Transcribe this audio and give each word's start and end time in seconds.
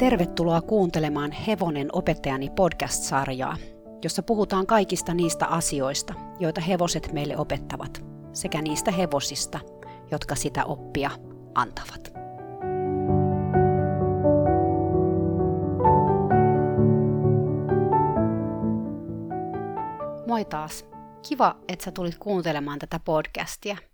Tervetuloa 0.00 0.60
kuuntelemaan 0.60 1.32
Hevonen 1.32 1.88
opettajani 1.92 2.50
podcast-sarjaa, 2.50 3.56
jossa 4.04 4.22
puhutaan 4.22 4.66
kaikista 4.66 5.14
niistä 5.14 5.46
asioista, 5.46 6.14
joita 6.38 6.60
hevoset 6.60 7.12
meille 7.12 7.36
opettavat, 7.36 8.04
sekä 8.32 8.62
niistä 8.62 8.90
hevosista, 8.90 9.60
jotka 10.10 10.34
sitä 10.34 10.64
oppia 10.64 11.10
antavat. 11.54 12.12
Moi 20.26 20.44
taas. 20.44 20.84
Kiva, 21.28 21.56
että 21.68 21.84
sä 21.84 21.92
tulit 21.92 22.18
kuuntelemaan 22.18 22.78
tätä 22.78 23.00
podcastia– 23.04 23.76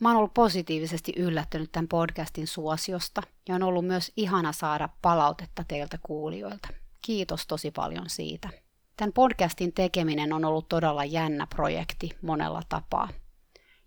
Mä 0.00 0.08
oon 0.08 0.16
ollut 0.16 0.34
positiivisesti 0.34 1.12
yllättynyt 1.16 1.72
tämän 1.72 1.88
podcastin 1.88 2.46
suosiosta 2.46 3.22
ja 3.48 3.54
on 3.54 3.62
ollut 3.62 3.86
myös 3.86 4.12
ihana 4.16 4.52
saada 4.52 4.88
palautetta 5.02 5.64
teiltä 5.68 5.98
kuulijoilta. 6.02 6.68
Kiitos 7.02 7.46
tosi 7.46 7.70
paljon 7.70 8.10
siitä. 8.10 8.48
Tämän 8.96 9.12
podcastin 9.12 9.72
tekeminen 9.72 10.32
on 10.32 10.44
ollut 10.44 10.68
todella 10.68 11.04
jännä 11.04 11.46
projekti 11.46 12.10
monella 12.22 12.62
tapaa. 12.68 13.08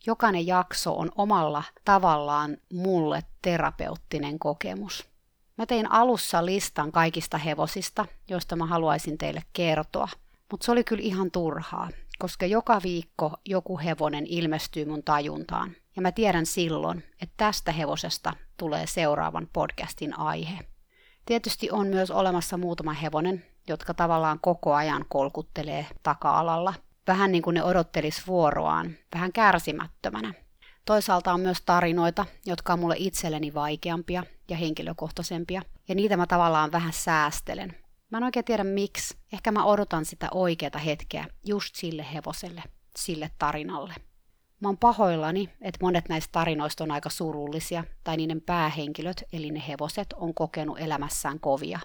Jokainen 0.05 0.47
jakso 0.47 0.97
on 0.97 1.11
omalla 1.15 1.63
tavallaan 1.85 2.57
mulle 2.73 3.23
terapeuttinen 3.41 4.39
kokemus. 4.39 5.09
Mä 5.57 5.65
tein 5.65 5.91
alussa 5.91 6.45
listan 6.45 6.91
kaikista 6.91 7.37
hevosista, 7.37 8.05
joista 8.29 8.55
mä 8.55 8.65
haluaisin 8.65 9.17
teille 9.17 9.43
kertoa, 9.53 10.07
mutta 10.51 10.65
se 10.65 10.71
oli 10.71 10.83
kyllä 10.83 11.03
ihan 11.03 11.31
turhaa, 11.31 11.89
koska 12.21 12.45
joka 12.45 12.81
viikko 12.83 13.33
joku 13.45 13.79
hevonen 13.79 14.25
ilmestyy 14.27 14.85
mun 14.85 15.03
tajuntaan. 15.03 15.71
Ja 15.95 16.01
mä 16.01 16.11
tiedän 16.11 16.45
silloin, 16.45 17.03
että 17.21 17.33
tästä 17.37 17.71
hevosesta 17.71 18.33
tulee 18.57 18.87
seuraavan 18.87 19.47
podcastin 19.53 20.19
aihe. 20.19 20.59
Tietysti 21.25 21.71
on 21.71 21.87
myös 21.87 22.11
olemassa 22.11 22.57
muutama 22.57 22.93
hevonen, 22.93 23.45
jotka 23.67 23.93
tavallaan 23.93 24.39
koko 24.41 24.73
ajan 24.73 25.05
kolkuttelee 25.09 25.85
taka-alalla. 26.03 26.73
Vähän 27.07 27.31
niin 27.31 27.41
kuin 27.41 27.53
ne 27.53 27.63
odottelis 27.63 28.27
vuoroaan, 28.27 28.95
vähän 29.15 29.33
kärsimättömänä. 29.33 30.33
Toisaalta 30.85 31.33
on 31.33 31.39
myös 31.39 31.61
tarinoita, 31.65 32.25
jotka 32.45 32.73
on 32.73 32.79
mulle 32.79 32.95
itselleni 32.97 33.53
vaikeampia 33.53 34.23
ja 34.49 34.57
henkilökohtaisempia, 34.57 35.61
ja 35.87 35.95
niitä 35.95 36.17
mä 36.17 36.27
tavallaan 36.27 36.71
vähän 36.71 36.93
säästelen. 36.93 37.80
Mä 38.11 38.17
en 38.17 38.23
oikein 38.23 38.45
tiedä 38.45 38.63
miksi. 38.63 39.17
Ehkä 39.33 39.51
mä 39.51 39.65
odotan 39.65 40.05
sitä 40.05 40.27
oikeata 40.31 40.79
hetkeä 40.79 41.25
just 41.45 41.75
sille 41.75 42.05
hevoselle, 42.13 42.63
sille 42.95 43.31
tarinalle. 43.37 43.93
Mä 44.59 44.67
oon 44.67 44.77
pahoillani, 44.77 45.49
että 45.61 45.79
monet 45.81 46.09
näistä 46.09 46.31
tarinoista 46.31 46.83
on 46.83 46.91
aika 46.91 47.09
surullisia, 47.09 47.83
tai 48.03 48.17
niiden 48.17 48.41
päähenkilöt, 48.41 49.23
eli 49.33 49.51
ne 49.51 49.63
hevoset, 49.67 50.13
on 50.13 50.33
kokenut 50.33 50.79
elämässään 50.79 51.39
kovia. 51.39 51.79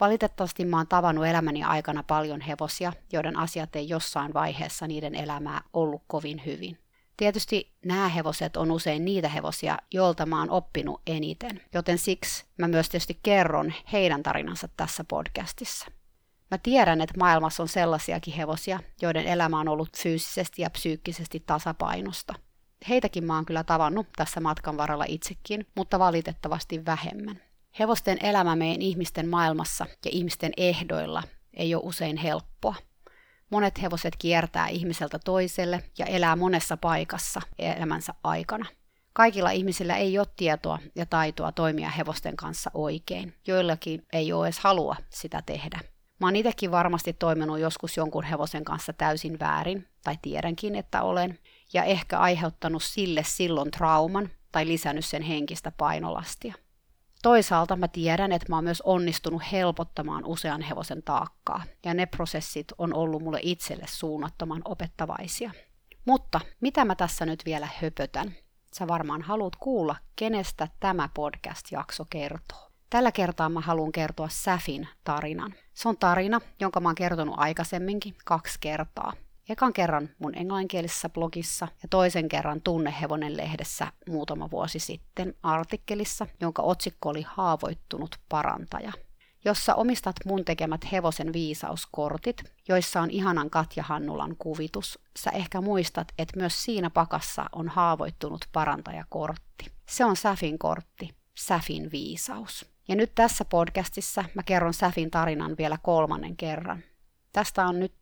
Valitettavasti 0.00 0.64
mä 0.64 0.76
oon 0.76 0.88
tavannut 0.88 1.26
elämäni 1.26 1.64
aikana 1.64 2.02
paljon 2.02 2.40
hevosia, 2.40 2.92
joiden 3.12 3.36
asiat 3.36 3.76
ei 3.76 3.88
jossain 3.88 4.34
vaiheessa 4.34 4.86
niiden 4.86 5.14
elämää 5.14 5.60
ollut 5.72 6.02
kovin 6.06 6.42
hyvin. 6.46 6.78
Tietysti 7.20 7.72
nämä 7.84 8.08
hevoset 8.08 8.56
on 8.56 8.70
usein 8.70 9.04
niitä 9.04 9.28
hevosia, 9.28 9.78
joilta 9.90 10.26
mä 10.26 10.38
oon 10.38 10.50
oppinut 10.50 11.02
eniten, 11.06 11.60
joten 11.74 11.98
siksi 11.98 12.44
mä 12.58 12.68
myös 12.68 12.88
tietysti 12.88 13.20
kerron 13.22 13.72
heidän 13.92 14.22
tarinansa 14.22 14.68
tässä 14.76 15.04
podcastissa. 15.04 15.86
Mä 16.50 16.58
tiedän, 16.58 17.00
että 17.00 17.18
maailmassa 17.18 17.62
on 17.62 17.68
sellaisiakin 17.68 18.34
hevosia, 18.34 18.80
joiden 19.02 19.26
elämä 19.26 19.60
on 19.60 19.68
ollut 19.68 19.96
fyysisesti 19.96 20.62
ja 20.62 20.70
psyykkisesti 20.70 21.42
tasapainosta. 21.46 22.34
Heitäkin 22.88 23.24
mä 23.24 23.34
oon 23.34 23.46
kyllä 23.46 23.64
tavannut 23.64 24.06
tässä 24.16 24.40
matkan 24.40 24.76
varrella 24.76 25.04
itsekin, 25.08 25.66
mutta 25.74 25.98
valitettavasti 25.98 26.84
vähemmän. 26.86 27.40
Hevosten 27.78 28.18
elämä 28.24 28.56
meidän 28.56 28.82
ihmisten 28.82 29.28
maailmassa 29.28 29.86
ja 30.04 30.10
ihmisten 30.14 30.52
ehdoilla 30.56 31.22
ei 31.54 31.74
ole 31.74 31.82
usein 31.86 32.16
helppoa. 32.16 32.74
Monet 33.50 33.82
hevoset 33.82 34.16
kiertää 34.18 34.68
ihmiseltä 34.68 35.18
toiselle 35.18 35.82
ja 35.98 36.06
elää 36.06 36.36
monessa 36.36 36.76
paikassa 36.76 37.40
elämänsä 37.58 38.14
aikana. 38.24 38.66
Kaikilla 39.12 39.50
ihmisillä 39.50 39.96
ei 39.96 40.18
ole 40.18 40.26
tietoa 40.36 40.78
ja 40.94 41.06
taitoa 41.06 41.52
toimia 41.52 41.90
hevosten 41.90 42.36
kanssa 42.36 42.70
oikein. 42.74 43.34
Joillakin 43.46 44.06
ei 44.12 44.32
ole 44.32 44.46
edes 44.46 44.58
halua 44.58 44.96
sitä 45.08 45.42
tehdä. 45.46 45.80
Mä 46.20 46.26
oon 46.26 46.36
itsekin 46.36 46.70
varmasti 46.70 47.12
toiminut 47.12 47.58
joskus 47.58 47.96
jonkun 47.96 48.24
hevosen 48.24 48.64
kanssa 48.64 48.92
täysin 48.92 49.38
väärin, 49.38 49.88
tai 50.04 50.18
tiedänkin, 50.22 50.74
että 50.74 51.02
olen, 51.02 51.38
ja 51.72 51.84
ehkä 51.84 52.18
aiheuttanut 52.18 52.82
sille 52.82 53.22
silloin 53.24 53.70
trauman 53.70 54.30
tai 54.52 54.66
lisännyt 54.66 55.04
sen 55.04 55.22
henkistä 55.22 55.72
painolastia. 55.76 56.54
Toisaalta 57.22 57.76
mä 57.76 57.88
tiedän, 57.88 58.32
että 58.32 58.46
mä 58.48 58.56
oon 58.56 58.64
myös 58.64 58.80
onnistunut 58.80 59.42
helpottamaan 59.52 60.24
usean 60.24 60.62
hevosen 60.62 61.02
taakkaa, 61.02 61.62
ja 61.84 61.94
ne 61.94 62.06
prosessit 62.06 62.66
on 62.78 62.94
ollut 62.94 63.22
mulle 63.22 63.38
itselle 63.42 63.84
suunnattoman 63.88 64.62
opettavaisia. 64.64 65.50
Mutta 66.04 66.40
mitä 66.60 66.84
mä 66.84 66.94
tässä 66.94 67.26
nyt 67.26 67.44
vielä 67.44 67.68
höpötän? 67.82 68.34
Sä 68.74 68.88
varmaan 68.88 69.22
haluat 69.22 69.56
kuulla, 69.56 69.96
kenestä 70.16 70.68
tämä 70.80 71.08
podcast-jakso 71.14 72.04
kertoo. 72.10 72.70
Tällä 72.90 73.12
kertaa 73.12 73.48
mä 73.48 73.60
haluan 73.60 73.92
kertoa 73.92 74.28
Säfin 74.28 74.88
tarinan. 75.04 75.54
Se 75.74 75.88
on 75.88 75.96
tarina, 75.96 76.40
jonka 76.60 76.80
mä 76.80 76.88
oon 76.88 76.94
kertonut 76.94 77.34
aikaisemminkin 77.38 78.14
kaksi 78.24 78.58
kertaa. 78.60 79.12
Ekan 79.50 79.72
kerran 79.72 80.08
mun 80.18 80.34
englanninkielisessä 80.34 81.08
blogissa 81.08 81.68
ja 81.82 81.88
toisen 81.88 82.28
kerran 82.28 82.60
Tunnehevonen 82.60 83.36
lehdessä 83.36 83.86
muutama 84.08 84.50
vuosi 84.50 84.78
sitten 84.78 85.34
artikkelissa, 85.42 86.26
jonka 86.40 86.62
otsikko 86.62 87.08
oli 87.08 87.22
Haavoittunut 87.22 88.20
parantaja 88.28 88.92
jossa 89.44 89.74
omistat 89.74 90.16
mun 90.24 90.44
tekemät 90.44 90.92
hevosen 90.92 91.32
viisauskortit, 91.32 92.42
joissa 92.68 93.00
on 93.00 93.10
ihanan 93.10 93.50
Katja 93.50 93.82
Hannulan 93.82 94.36
kuvitus. 94.38 94.98
Sä 95.18 95.30
ehkä 95.30 95.60
muistat, 95.60 96.08
että 96.18 96.36
myös 96.36 96.64
siinä 96.64 96.90
pakassa 96.90 97.44
on 97.52 97.68
haavoittunut 97.68 98.48
parantajakortti. 98.52 99.72
Se 99.88 100.04
on 100.04 100.16
Säfin 100.16 100.58
kortti, 100.58 101.10
Säfin 101.38 101.90
viisaus. 101.90 102.70
Ja 102.88 102.96
nyt 102.96 103.14
tässä 103.14 103.44
podcastissa 103.44 104.24
mä 104.34 104.42
kerron 104.42 104.74
Säfin 104.74 105.10
tarinan 105.10 105.56
vielä 105.58 105.78
kolmannen 105.82 106.36
kerran. 106.36 106.82
Tästä 107.32 107.66
on 107.66 107.80
nyt 107.80 107.94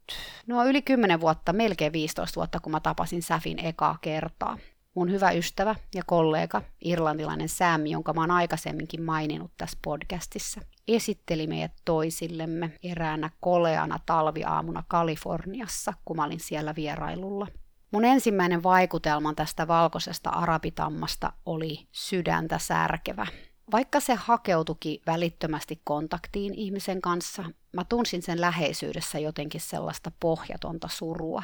no 0.47 0.65
yli 0.65 0.83
10 0.83 1.21
vuotta, 1.21 1.53
melkein 1.53 1.93
15 1.93 2.37
vuotta, 2.37 2.61
kun 2.61 2.73
mä 2.73 2.81
tapasin 2.81 3.23
Säfin 3.23 3.59
ekaa 3.59 3.99
kertaa. 4.01 4.59
Mun 4.95 5.11
hyvä 5.11 5.31
ystävä 5.31 5.75
ja 5.95 6.03
kollega, 6.07 6.63
irlantilainen 6.85 7.49
Sam, 7.49 7.87
jonka 7.87 8.13
mä 8.13 8.21
oon 8.21 8.31
aikaisemminkin 8.31 9.03
maininnut 9.03 9.51
tässä 9.57 9.79
podcastissa, 9.85 10.61
esitteli 10.89 11.47
meidät 11.47 11.73
toisillemme 11.85 12.73
eräänä 12.83 13.31
koleana 13.41 13.99
talviaamuna 14.07 14.85
Kaliforniassa, 14.89 15.93
kun 16.05 16.17
mä 16.17 16.25
olin 16.25 16.41
siellä 16.41 16.75
vierailulla. 16.75 17.47
Mun 17.91 18.05
ensimmäinen 18.05 18.63
vaikutelma 18.63 19.35
tästä 19.35 19.69
valkoisesta 19.69 20.31
arabitammasta 20.31 21.33
oli 21.47 21.87
sydäntä 21.93 22.59
särkevä. 22.59 23.27
Vaikka 23.71 24.01
se 24.01 24.15
hakeutuki 24.15 25.03
välittömästi 25.07 25.81
kontaktiin 25.85 26.55
ihmisen 26.55 27.01
kanssa, 27.01 27.45
mä 27.73 27.85
tunsin 27.85 28.23
sen 28.23 28.41
läheisyydessä 28.41 29.19
jotenkin 29.19 29.61
sellaista 29.61 30.13
pohjatonta 30.21 30.89
surua. 30.89 31.43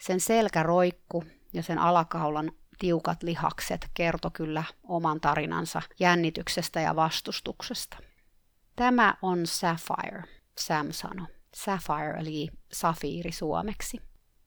Sen 0.00 0.20
selkä 0.20 0.62
roikku 0.62 1.24
ja 1.52 1.62
sen 1.62 1.78
alakaulan 1.78 2.52
tiukat 2.78 3.22
lihakset 3.22 3.90
kertoi 3.94 4.30
kyllä 4.30 4.64
oman 4.82 5.20
tarinansa 5.20 5.82
jännityksestä 6.00 6.80
ja 6.80 6.96
vastustuksesta. 6.96 7.96
Tämä 8.76 9.14
on 9.22 9.46
Sapphire, 9.46 10.22
Sam 10.58 10.86
sanoi. 10.90 11.26
Sapphire 11.54 12.20
eli 12.20 12.48
safiiri 12.72 13.32
suomeksi. 13.32 14.00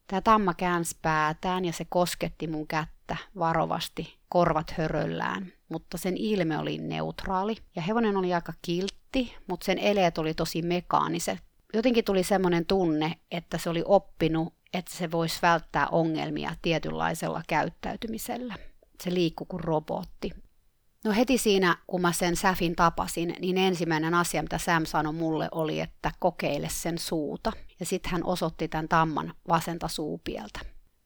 Tämä 0.07 0.21
tamma 0.21 0.53
käänsi 0.53 0.97
päätään 1.01 1.65
ja 1.65 1.73
se 1.73 1.85
kosketti 1.89 2.47
mun 2.47 2.67
kättä 2.67 3.17
varovasti 3.39 4.17
korvat 4.29 4.71
höröllään, 4.71 5.53
mutta 5.71 5.97
sen 5.97 6.17
ilme 6.17 6.57
oli 6.57 6.77
neutraali 6.77 7.55
ja 7.75 7.81
hevonen 7.81 8.17
oli 8.17 8.33
aika 8.33 8.53
kiltti, 8.61 9.35
mutta 9.47 9.65
sen 9.65 9.77
eleet 9.77 10.17
oli 10.17 10.33
tosi 10.33 10.61
mekaaniset. 10.61 11.39
Jotenkin 11.73 12.05
tuli 12.05 12.23
semmoinen 12.23 12.65
tunne, 12.65 13.15
että 13.31 13.57
se 13.57 13.69
oli 13.69 13.83
oppinut, 13.85 14.53
että 14.73 14.91
se 14.93 15.11
voisi 15.11 15.39
välttää 15.41 15.87
ongelmia 15.87 16.55
tietynlaisella 16.61 17.41
käyttäytymisellä. 17.47 18.55
Se 19.03 19.13
liikkui 19.13 19.47
kuin 19.49 19.63
robotti. 19.63 20.31
No 21.05 21.11
heti 21.11 21.37
siinä, 21.37 21.77
kun 21.87 22.01
mä 22.01 22.11
sen 22.11 22.35
Säfin 22.35 22.75
tapasin, 22.75 23.35
niin 23.39 23.57
ensimmäinen 23.57 24.13
asia, 24.13 24.41
mitä 24.41 24.57
Sam 24.57 24.85
sanoi 24.85 25.13
mulle, 25.13 25.49
oli, 25.51 25.79
että 25.79 26.11
kokeile 26.19 26.69
sen 26.69 26.97
suuta. 26.97 27.51
Ja 27.79 27.85
sitten 27.85 28.11
hän 28.11 28.23
osoitti 28.23 28.67
tämän 28.67 28.87
tamman 28.89 29.33
vasenta 29.47 29.87
suupieltä. 29.87 30.59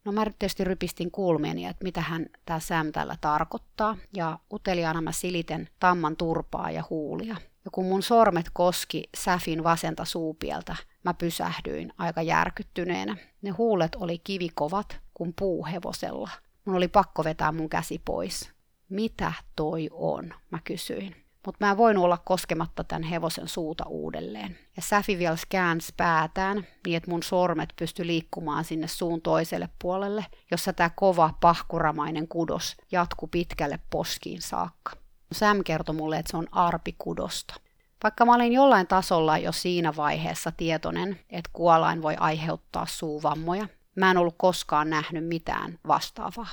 No 0.06 0.12
mä 0.12 0.26
tietysti 0.40 0.64
rypistin 0.64 1.12
kulmieni, 1.12 1.66
että 1.66 1.84
mitä 1.84 2.02
hän 2.02 2.26
tämä 2.46 2.60
Sam 2.60 2.92
tällä 2.92 3.18
tarkoittaa, 3.22 3.98
ja 4.14 4.40
uteliaana 4.54 5.02
mä 5.02 5.12
siliten 5.12 5.70
tamman 5.80 6.18
turpaa 6.18 6.72
ja 6.72 6.84
huulia. 6.90 7.36
Ja 7.66 7.72
kun 7.72 7.86
mun 7.86 8.04
sormet 8.04 8.46
koski 8.54 9.04
Säfin 9.18 9.64
vasenta 9.64 10.06
suupieltä, 10.06 10.76
mä 11.04 11.14
pysähdyin 11.14 11.94
aika 11.98 12.22
järkyttyneenä. 12.22 13.18
Ne 13.42 13.50
huulet 13.50 13.96
oli 13.96 14.18
kivikovat 14.20 15.00
kuin 15.14 15.34
puuhevosella. 15.40 16.30
Mun 16.66 16.76
oli 16.76 16.88
pakko 16.88 17.24
vetää 17.24 17.52
mun 17.52 17.70
käsi 17.70 18.02
pois. 18.06 18.52
Mitä 18.90 19.34
toi 19.56 19.90
on? 19.92 20.34
Mä 20.52 20.60
kysyin. 20.64 21.25
Mutta 21.46 21.66
mä 21.66 21.72
en 21.72 21.78
voinut 21.78 22.04
olla 22.04 22.18
koskematta 22.18 22.84
tämän 22.84 23.04
hevosen 23.04 23.48
suuta 23.48 23.86
uudelleen. 23.88 24.58
Ja 24.76 24.82
Säfi 24.82 25.18
vielä 25.18 25.38
käänsi 25.50 25.94
päätään 25.98 26.68
niin, 26.86 26.98
että 26.98 27.12
mun 27.12 27.24
sormet 27.24 27.74
pysty 27.76 28.08
liikkumaan 28.08 28.64
sinne 28.64 28.88
suun 28.88 29.22
toiselle 29.22 29.70
puolelle, 29.82 30.26
jossa 30.52 30.74
tämä 30.74 30.90
kova 30.90 31.34
pahkuramainen 31.42 32.28
kudos 32.28 32.78
jatkui 32.92 33.30
pitkälle 33.32 33.80
poskiin 33.90 34.42
saakka. 34.42 34.92
Sam 35.32 35.64
kertoi 35.64 35.96
mulle, 35.96 36.18
että 36.18 36.32
se 36.32 36.38
on 36.38 36.48
arpikudosta. 36.52 37.56
Vaikka 38.04 38.26
mä 38.26 38.36
olin 38.36 38.54
jollain 38.54 38.88
tasolla 38.88 39.38
jo 39.38 39.52
siinä 39.52 39.96
vaiheessa 39.96 40.52
tietoinen, 40.52 41.20
että 41.30 41.50
kuolain 41.54 42.02
voi 42.02 42.16
aiheuttaa 42.20 42.86
suuvammoja, 42.86 43.68
mä 43.96 44.12
en 44.12 44.18
ollut 44.18 44.36
koskaan 44.38 44.90
nähnyt 44.90 45.28
mitään 45.28 45.80
vastaavaa. 45.88 46.48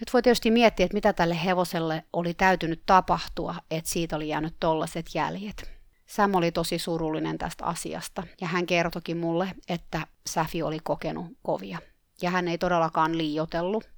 Nyt 0.00 0.12
voi 0.12 0.22
tietysti 0.22 0.50
miettiä, 0.50 0.86
että 0.86 0.94
mitä 0.94 1.12
tälle 1.12 1.44
hevoselle 1.44 2.04
oli 2.12 2.34
täytynyt 2.34 2.82
tapahtua, 2.86 3.54
että 3.70 3.90
siitä 3.90 4.16
oli 4.16 4.28
jäänyt 4.28 4.54
tollaset 4.60 5.06
jäljet. 5.14 5.70
Sam 6.06 6.34
oli 6.34 6.52
tosi 6.52 6.78
surullinen 6.78 7.38
tästä 7.38 7.64
asiasta 7.64 8.22
ja 8.40 8.46
hän 8.46 8.66
kertokin 8.66 9.16
mulle, 9.16 9.52
että 9.68 10.06
Säfi 10.28 10.62
oli 10.62 10.78
kokenut 10.82 11.26
kovia. 11.42 11.78
Ja 12.22 12.30
hän 12.30 12.48
ei 12.48 12.58
todellakaan 12.58 13.18
liiotellut. 13.18 13.88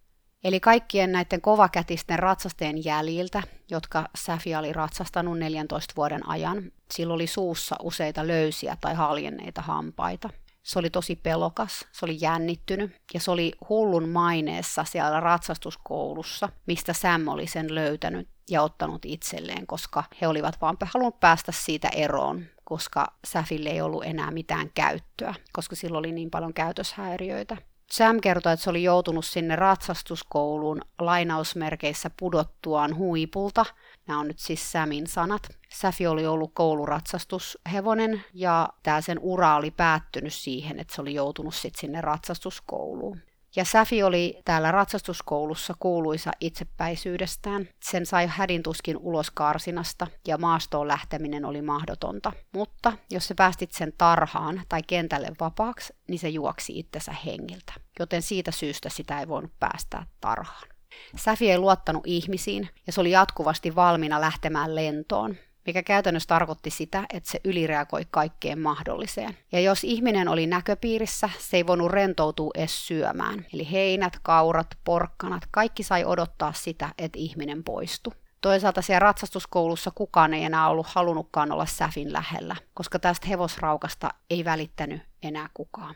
Eli 0.45 0.61
kaikkien 0.61 1.13
näiden 1.13 1.41
kovakätisten 1.41 2.19
ratsasteen 2.19 2.85
jäljiltä, 2.85 3.43
jotka 3.71 4.09
Säfi 4.17 4.55
oli 4.55 4.73
ratsastanut 4.73 5.39
14 5.39 5.95
vuoden 5.97 6.29
ajan, 6.29 6.73
sillä 6.93 7.15
oli 7.15 7.27
suussa 7.27 7.77
useita 7.83 8.27
löysiä 8.27 8.77
tai 8.81 8.95
haljenneita 8.95 9.63
hampaita. 9.63 10.31
Se 10.63 10.79
oli 10.79 10.91
tosi 10.91 11.17
pelokas, 11.17 11.87
se 11.93 12.05
oli 12.05 12.19
jännittynyt 12.21 12.97
ja 13.15 13.21
se 13.21 13.31
oli 13.31 13.53
hullun 13.69 14.09
maineessa 14.09 14.85
siellä 14.85 15.21
ratsastuskoulussa, 15.21 16.49
mistä 16.67 16.93
Sam 16.93 17.29
oli 17.29 17.47
sen 17.47 17.75
löytänyt 17.75 18.29
ja 18.51 18.63
ottanut 18.63 19.05
itselleen, 19.05 19.67
koska 19.67 20.05
he 20.21 20.29
olivat 20.29 20.61
vaan 20.61 20.77
halunneet 20.85 21.21
päästä 21.21 21.53
siitä 21.53 21.89
eroon, 21.89 22.45
koska 22.65 23.07
Säfille 23.27 23.69
ei 23.69 23.81
ollut 23.81 24.05
enää 24.05 24.31
mitään 24.31 24.71
käyttöä, 24.75 25.35
koska 25.53 25.77
sillä 25.77 25.99
oli 25.99 26.13
niin 26.13 26.31
paljon 26.31 26.55
käytöshäiriöitä. 26.55 27.57
Sam 27.93 28.21
kertoi, 28.21 28.53
että 28.53 28.65
se 28.65 28.71
oli 28.71 28.83
joutunut 28.83 29.25
sinne 29.25 29.57
ratsastuskouluun 29.57 30.81
lainausmerkeissä 30.99 32.11
pudottuaan 32.21 32.97
huipulta. 32.97 33.65
Nämä 34.07 34.21
on 34.21 34.29
nyt 34.29 34.39
siis 34.39 34.73
Samin 34.73 35.07
sanat. 35.07 35.49
Säfi 35.73 36.07
oli 36.07 36.27
ollut 36.27 36.51
kouluratsastushevonen 36.55 38.25
ja 38.35 38.69
tämä 38.83 39.01
sen 39.01 39.19
ura 39.19 39.57
oli 39.57 39.71
päättynyt 39.71 40.35
siihen, 40.35 40.81
että 40.81 40.95
se 40.95 41.01
oli 41.01 41.15
joutunut 41.15 41.55
sitten 41.55 41.81
sinne 41.81 42.01
ratsastuskouluun. 42.01 43.21
Ja 43.57 43.65
Säfi 43.65 44.03
oli 44.03 44.41
täällä 44.45 44.71
ratsastuskoulussa 44.71 45.75
kuuluisa 45.79 46.31
itsepäisyydestään. 46.41 47.69
Sen 47.83 48.07
sai 48.07 48.27
hädintuskin 48.27 48.97
ulos 48.97 49.31
karsinasta 49.31 50.07
ja 50.27 50.39
maastoon 50.39 50.89
lähteminen 50.89 51.45
oli 51.45 51.63
mahdotonta. 51.63 52.33
Mutta 52.53 52.93
jos 53.11 53.29
se 53.29 53.35
päästit 53.35 53.73
sen 53.73 53.93
tarhaan 53.99 54.63
tai 54.69 54.83
kentälle 54.83 55.33
vapaaksi, 55.41 55.93
niin 56.09 56.19
se 56.19 56.29
juoksi 56.29 56.79
itsensä 56.79 57.13
hengiltä. 57.27 57.73
Joten 57.99 58.23
siitä 58.23 58.51
syystä 58.51 58.89
sitä 58.89 59.21
ei 59.21 59.29
voinut 59.29 59.53
päästää 59.61 60.07
tarhaan. 60.21 60.69
Säfi 61.17 61.51
ei 61.51 61.59
luottanut 61.59 62.03
ihmisiin 62.07 62.69
ja 62.87 62.93
se 62.93 63.01
oli 63.01 63.11
jatkuvasti 63.11 63.75
valmiina 63.75 64.21
lähtemään 64.21 64.75
lentoon 64.75 65.37
mikä 65.67 65.83
käytännössä 65.83 66.27
tarkoitti 66.27 66.71
sitä, 66.71 67.05
että 67.15 67.31
se 67.31 67.41
ylireagoi 67.45 68.07
kaikkeen 68.11 68.61
mahdolliseen. 68.61 69.37
Ja 69.53 69.61
jos 69.61 69.85
ihminen 69.85 70.29
oli 70.29 70.47
näköpiirissä, 70.47 71.31
se 71.39 71.57
ei 71.57 71.67
voinut 71.67 71.91
rentoutua 71.91 72.51
edes 72.55 72.87
syömään. 72.87 73.47
Eli 73.55 73.71
heinät, 73.71 74.19
kaurat, 74.23 74.67
porkkanat, 74.85 75.43
kaikki 75.51 75.83
sai 75.83 76.05
odottaa 76.05 76.53
sitä, 76.53 76.89
että 76.99 77.19
ihminen 77.19 77.65
poistui. 77.65 78.13
Toisaalta 78.41 78.83
siellä 78.83 78.99
ratsastuskoulussa 78.99 79.91
kukaan 79.95 80.35
ei 80.35 80.45
enää 80.45 80.69
ollut 80.69 80.87
halunnutkaan 80.87 81.53
olla 81.53 81.67
Säfin 81.67 82.13
lähellä, 82.13 82.57
koska 82.75 82.99
tästä 82.99 83.27
hevosraukasta 83.29 84.11
ei 84.31 84.45
välittänyt 84.45 85.03
enää 85.23 85.49
kukaan. 85.55 85.95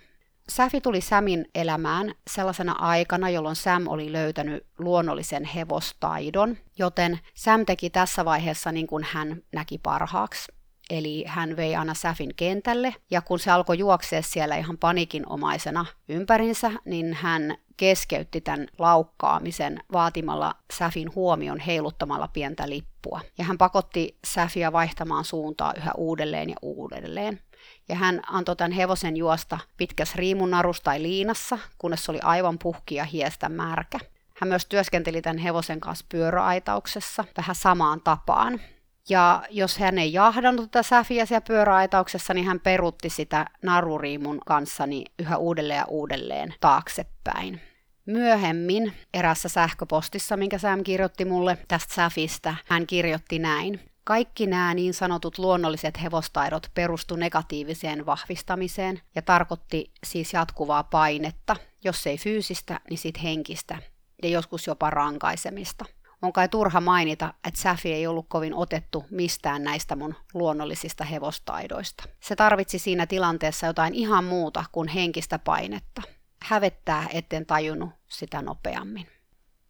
Säfi 0.48 0.80
tuli 0.80 1.00
Samin 1.00 1.46
elämään 1.54 2.14
sellaisena 2.30 2.72
aikana, 2.72 3.30
jolloin 3.30 3.56
Sam 3.56 3.88
oli 3.88 4.12
löytänyt 4.12 4.66
luonnollisen 4.78 5.44
hevostaidon, 5.44 6.56
joten 6.78 7.18
Sam 7.34 7.66
teki 7.66 7.90
tässä 7.90 8.24
vaiheessa 8.24 8.72
niin 8.72 8.86
kuin 8.86 9.06
hän 9.10 9.42
näki 9.52 9.78
parhaaksi. 9.78 10.52
Eli 10.90 11.24
hän 11.26 11.56
vei 11.56 11.76
aina 11.76 11.94
Säfin 11.94 12.34
kentälle, 12.36 12.94
ja 13.10 13.22
kun 13.22 13.38
se 13.38 13.50
alkoi 13.50 13.78
juoksea 13.78 14.22
siellä 14.22 14.56
ihan 14.56 14.78
panikinomaisena 14.78 15.86
ympärinsä, 16.08 16.72
niin 16.84 17.14
hän 17.14 17.56
keskeytti 17.76 18.40
tämän 18.40 18.66
laukkaamisen 18.78 19.82
vaatimalla 19.92 20.54
Säfin 20.72 21.14
huomion 21.14 21.58
heiluttamalla 21.58 22.28
pientä 22.28 22.68
lippua. 22.68 23.20
Ja 23.38 23.44
hän 23.44 23.58
pakotti 23.58 24.18
Säfiä 24.26 24.72
vaihtamaan 24.72 25.24
suuntaa 25.24 25.74
yhä 25.76 25.92
uudelleen 25.96 26.50
ja 26.50 26.56
uudelleen 26.62 27.40
ja 27.88 27.94
hän 27.94 28.20
antoi 28.26 28.56
tämän 28.56 28.72
hevosen 28.72 29.16
juosta 29.16 29.58
pitkässä 29.76 30.14
riimunarussa 30.16 30.82
tai 30.82 31.02
liinassa, 31.02 31.58
kunnes 31.78 32.04
se 32.04 32.10
oli 32.10 32.20
aivan 32.22 32.58
puhki 32.58 32.94
ja 32.94 33.04
hiestä 33.04 33.48
märkä. 33.48 33.98
Hän 34.40 34.48
myös 34.48 34.66
työskenteli 34.66 35.22
tämän 35.22 35.38
hevosen 35.38 35.80
kanssa 35.80 36.06
pyöräaitauksessa 36.08 37.24
vähän 37.36 37.54
samaan 37.54 38.00
tapaan. 38.00 38.60
Ja 39.08 39.42
jos 39.50 39.78
hän 39.78 39.98
ei 39.98 40.12
jahdannut 40.12 40.70
tätä 40.70 40.82
säfiä 40.82 41.26
siellä 41.26 41.40
pyöräaitauksessa, 41.40 42.34
niin 42.34 42.46
hän 42.46 42.60
perutti 42.60 43.10
sitä 43.10 43.46
naruriimun 43.62 44.40
kanssa 44.46 44.86
niin 44.86 45.12
yhä 45.18 45.36
uudelleen 45.36 45.78
ja 45.78 45.84
uudelleen 45.88 46.54
taaksepäin. 46.60 47.60
Myöhemmin 48.06 48.92
erässä 49.14 49.48
sähköpostissa, 49.48 50.36
minkä 50.36 50.58
Sam 50.58 50.84
kirjoitti 50.84 51.24
mulle 51.24 51.58
tästä 51.68 51.94
säfistä, 51.94 52.54
hän 52.66 52.86
kirjoitti 52.86 53.38
näin. 53.38 53.80
Kaikki 54.04 54.46
nämä 54.46 54.74
niin 54.74 54.94
sanotut 54.94 55.38
luonnolliset 55.38 56.02
hevostaidot 56.02 56.70
perustu 56.74 57.16
negatiiviseen 57.16 58.06
vahvistamiseen 58.06 59.00
ja 59.14 59.22
tarkoitti 59.22 59.92
siis 60.04 60.32
jatkuvaa 60.32 60.82
painetta, 60.82 61.56
jos 61.84 62.06
ei 62.06 62.18
fyysistä, 62.18 62.80
niin 62.90 62.98
sitten 62.98 63.22
henkistä 63.22 63.78
ja 64.22 64.28
joskus 64.28 64.66
jopa 64.66 64.90
rankaisemista. 64.90 65.84
On 66.22 66.32
kai 66.32 66.48
turha 66.48 66.80
mainita, 66.80 67.34
että 67.48 67.60
Säfi 67.60 67.92
ei 67.92 68.06
ollut 68.06 68.26
kovin 68.28 68.54
otettu 68.54 69.04
mistään 69.10 69.64
näistä 69.64 69.96
mun 69.96 70.14
luonnollisista 70.34 71.04
hevostaidoista. 71.04 72.04
Se 72.20 72.36
tarvitsi 72.36 72.78
siinä 72.78 73.06
tilanteessa 73.06 73.66
jotain 73.66 73.94
ihan 73.94 74.24
muuta 74.24 74.64
kuin 74.72 74.88
henkistä 74.88 75.38
painetta. 75.38 76.02
Hävettää, 76.42 77.06
etten 77.12 77.46
tajunnut 77.46 77.90
sitä 78.08 78.42
nopeammin. 78.42 79.06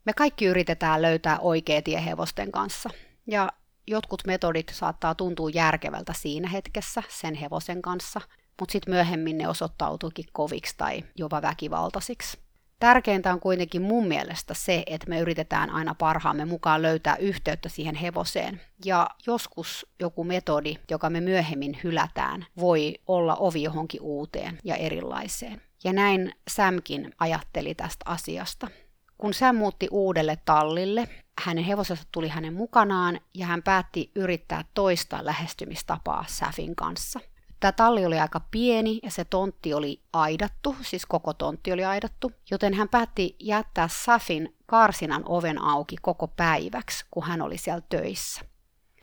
Me 0.04 0.12
kaikki 0.12 0.44
yritetään 0.44 1.02
löytää 1.02 1.38
oikea 1.38 1.82
tie 1.82 2.04
hevosten 2.04 2.52
kanssa. 2.52 2.90
Ja 3.26 3.52
jotkut 3.86 4.22
metodit 4.26 4.72
saattaa 4.74 5.14
tuntua 5.14 5.50
järkevältä 5.50 6.12
siinä 6.16 6.48
hetkessä 6.48 7.02
sen 7.08 7.34
hevosen 7.34 7.82
kanssa, 7.82 8.20
mutta 8.60 8.72
sitten 8.72 8.94
myöhemmin 8.94 9.38
ne 9.38 9.48
osoittautuukin 9.48 10.24
koviksi 10.32 10.74
tai 10.76 11.04
jopa 11.16 11.42
väkivaltaisiksi. 11.42 12.38
Tärkeintä 12.80 13.32
on 13.32 13.40
kuitenkin 13.40 13.82
mun 13.82 14.06
mielestä 14.06 14.54
se, 14.54 14.82
että 14.86 15.08
me 15.08 15.20
yritetään 15.20 15.70
aina 15.70 15.94
parhaamme 15.94 16.44
mukaan 16.44 16.82
löytää 16.82 17.16
yhteyttä 17.16 17.68
siihen 17.68 17.94
hevoseen. 17.94 18.60
Ja 18.84 19.10
joskus 19.26 19.86
joku 20.00 20.24
metodi, 20.24 20.76
joka 20.90 21.10
me 21.10 21.20
myöhemmin 21.20 21.78
hylätään, 21.84 22.46
voi 22.60 22.94
olla 23.06 23.36
ovi 23.36 23.62
johonkin 23.62 24.00
uuteen 24.02 24.58
ja 24.64 24.76
erilaiseen. 24.76 25.62
Ja 25.84 25.92
näin 25.92 26.32
Sämkin 26.50 27.12
ajatteli 27.18 27.74
tästä 27.74 28.04
asiasta. 28.04 28.68
Kun 29.18 29.34
Sam 29.34 29.56
muutti 29.56 29.88
uudelle 29.90 30.38
tallille, 30.44 31.08
hänen 31.44 31.64
hevosensa 31.64 32.02
tuli 32.12 32.28
hänen 32.28 32.54
mukanaan 32.54 33.20
ja 33.34 33.46
hän 33.46 33.62
päätti 33.62 34.10
yrittää 34.14 34.64
toista 34.74 35.24
lähestymistapaa 35.24 36.24
Säfin 36.28 36.76
kanssa. 36.76 37.20
Tämä 37.60 37.72
talli 37.72 38.06
oli 38.06 38.18
aika 38.18 38.40
pieni 38.50 38.98
ja 39.02 39.10
se 39.10 39.24
tontti 39.24 39.74
oli 39.74 40.00
aidattu, 40.12 40.76
siis 40.82 41.06
koko 41.06 41.32
tontti 41.32 41.72
oli 41.72 41.84
aidattu, 41.84 42.32
joten 42.50 42.74
hän 42.74 42.88
päätti 42.88 43.36
jättää 43.40 43.88
Safin 43.88 44.56
karsinan 44.66 45.22
oven 45.26 45.62
auki 45.62 45.96
koko 46.02 46.28
päiväksi, 46.28 47.04
kun 47.10 47.22
hän 47.22 47.42
oli 47.42 47.58
siellä 47.58 47.82
töissä. 47.88 48.40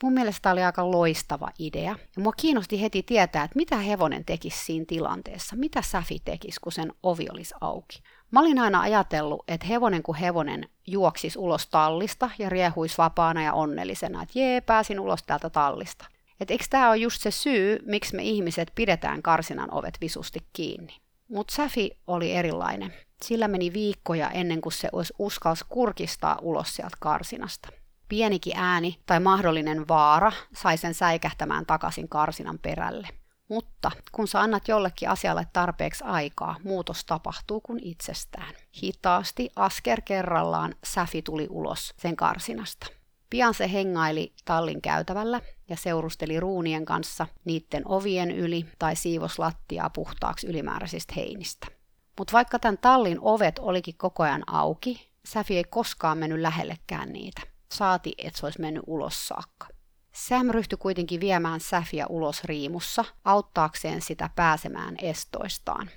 Mun 0.03 0.13
mielestä 0.13 0.39
tämä 0.41 0.53
oli 0.53 0.63
aika 0.63 0.91
loistava 0.91 1.50
idea. 1.60 1.96
Ja 2.15 2.22
mua 2.22 2.32
kiinnosti 2.32 2.82
heti 2.82 3.03
tietää, 3.03 3.44
että 3.44 3.56
mitä 3.56 3.77
hevonen 3.77 4.25
tekisi 4.25 4.65
siinä 4.65 4.86
tilanteessa, 4.88 5.56
mitä 5.56 5.82
Safi 5.82 6.20
tekisi, 6.25 6.60
kun 6.60 6.72
sen 6.72 6.94
ovi 7.03 7.27
olisi 7.32 7.53
auki. 7.62 8.01
Mä 8.32 8.40
olin 8.40 8.60
aina 8.60 8.82
ajatellut, 8.82 9.44
että 9.48 9.68
hevonen 9.68 10.04
kuin 10.04 10.18
hevonen 10.18 10.70
juoksisi 10.88 11.40
ulos 11.40 11.68
tallista 11.68 12.30
ja 12.40 12.50
riehuisi 12.50 12.98
vapaana 12.98 13.44
ja 13.44 13.54
onnellisena, 13.54 14.24
että 14.24 14.40
jee, 14.40 14.62
pääsin 14.62 15.00
ulos 15.00 15.24
täältä 15.24 15.50
tallista. 15.50 16.06
Että 16.40 16.54
eikö 16.54 16.66
tämä 16.70 16.90
ole 16.90 16.98
just 16.98 17.22
se 17.22 17.32
syy, 17.32 17.80
miksi 17.86 18.16
me 18.16 18.24
ihmiset 18.24 18.72
pidetään 18.76 19.22
karsinan 19.22 19.74
ovet 19.74 19.98
visusti 20.02 20.40
kiinni. 20.54 20.98
Mutta 21.28 21.56
Safi 21.56 21.92
oli 22.08 22.32
erilainen. 22.32 22.94
Sillä 23.24 23.48
meni 23.48 23.74
viikkoja 23.74 24.30
ennen 24.30 24.62
kuin 24.62 24.74
se 24.74 24.90
olisi 24.92 25.14
uskalsi 25.20 25.66
kurkistaa 25.70 26.38
ulos 26.42 26.76
sieltä 26.76 26.98
karsinasta. 27.00 27.70
Pienikin 28.10 28.54
ääni 28.58 29.00
tai 29.06 29.20
mahdollinen 29.20 29.88
vaara 29.88 30.32
sai 30.54 30.78
sen 30.78 30.94
säikähtämään 30.94 31.66
takaisin 31.66 32.10
karsinan 32.10 32.60
perälle. 32.60 33.21
Mutta 33.51 33.91
kun 34.12 34.27
sä 34.27 34.39
annat 34.39 34.67
jollekin 34.67 35.10
asialle 35.10 35.48
tarpeeksi 35.53 36.03
aikaa, 36.03 36.55
muutos 36.63 37.05
tapahtuu 37.05 37.62
kuin 37.62 37.79
itsestään. 37.84 38.53
Hitaasti, 38.84 39.50
asker 39.55 40.01
kerrallaan, 40.01 40.75
Säfi 40.84 41.22
tuli 41.22 41.48
ulos 41.50 41.93
sen 41.98 42.15
karsinasta. 42.15 42.88
Pian 43.29 43.53
se 43.53 43.72
hengaili 43.72 44.34
tallin 44.46 44.81
käytävällä 44.81 45.41
ja 45.70 45.75
seurusteli 45.75 46.39
ruunien 46.39 46.86
kanssa 46.86 47.27
niiden 47.46 47.84
ovien 47.86 48.31
yli 48.31 48.65
tai 48.79 48.96
siivos 48.96 49.39
lattiaa 49.39 49.89
puhtaaksi 49.89 50.48
ylimääräisistä 50.48 51.13
heinistä. 51.15 51.67
Mutta 52.20 52.34
vaikka 52.34 52.60
tämän 52.60 52.77
tallin 52.77 53.17
ovet 53.22 53.60
olikin 53.60 53.98
koko 53.98 54.24
ajan 54.24 54.43
auki, 54.48 55.12
Säfi 55.25 55.58
ei 55.58 55.63
koskaan 55.63 56.17
mennyt 56.17 56.39
lähellekään 56.39 57.13
niitä. 57.13 57.41
Saati, 57.72 58.13
että 58.17 58.39
se 58.39 58.46
olisi 58.46 58.62
mennyt 58.62 58.84
ulos 58.88 59.27
saakka. 59.27 59.67
Sam 60.28 60.50
ryhtyi 60.50 60.78
kuitenkin 60.78 61.20
viemään 61.20 61.60
Säfiä 61.60 62.08
ulos 62.08 62.44
riimussa, 62.44 63.06
auttaakseen 63.25 64.01
sitä 64.01 64.30
pääsemään 64.36 64.96
estoistaan. 65.01 65.90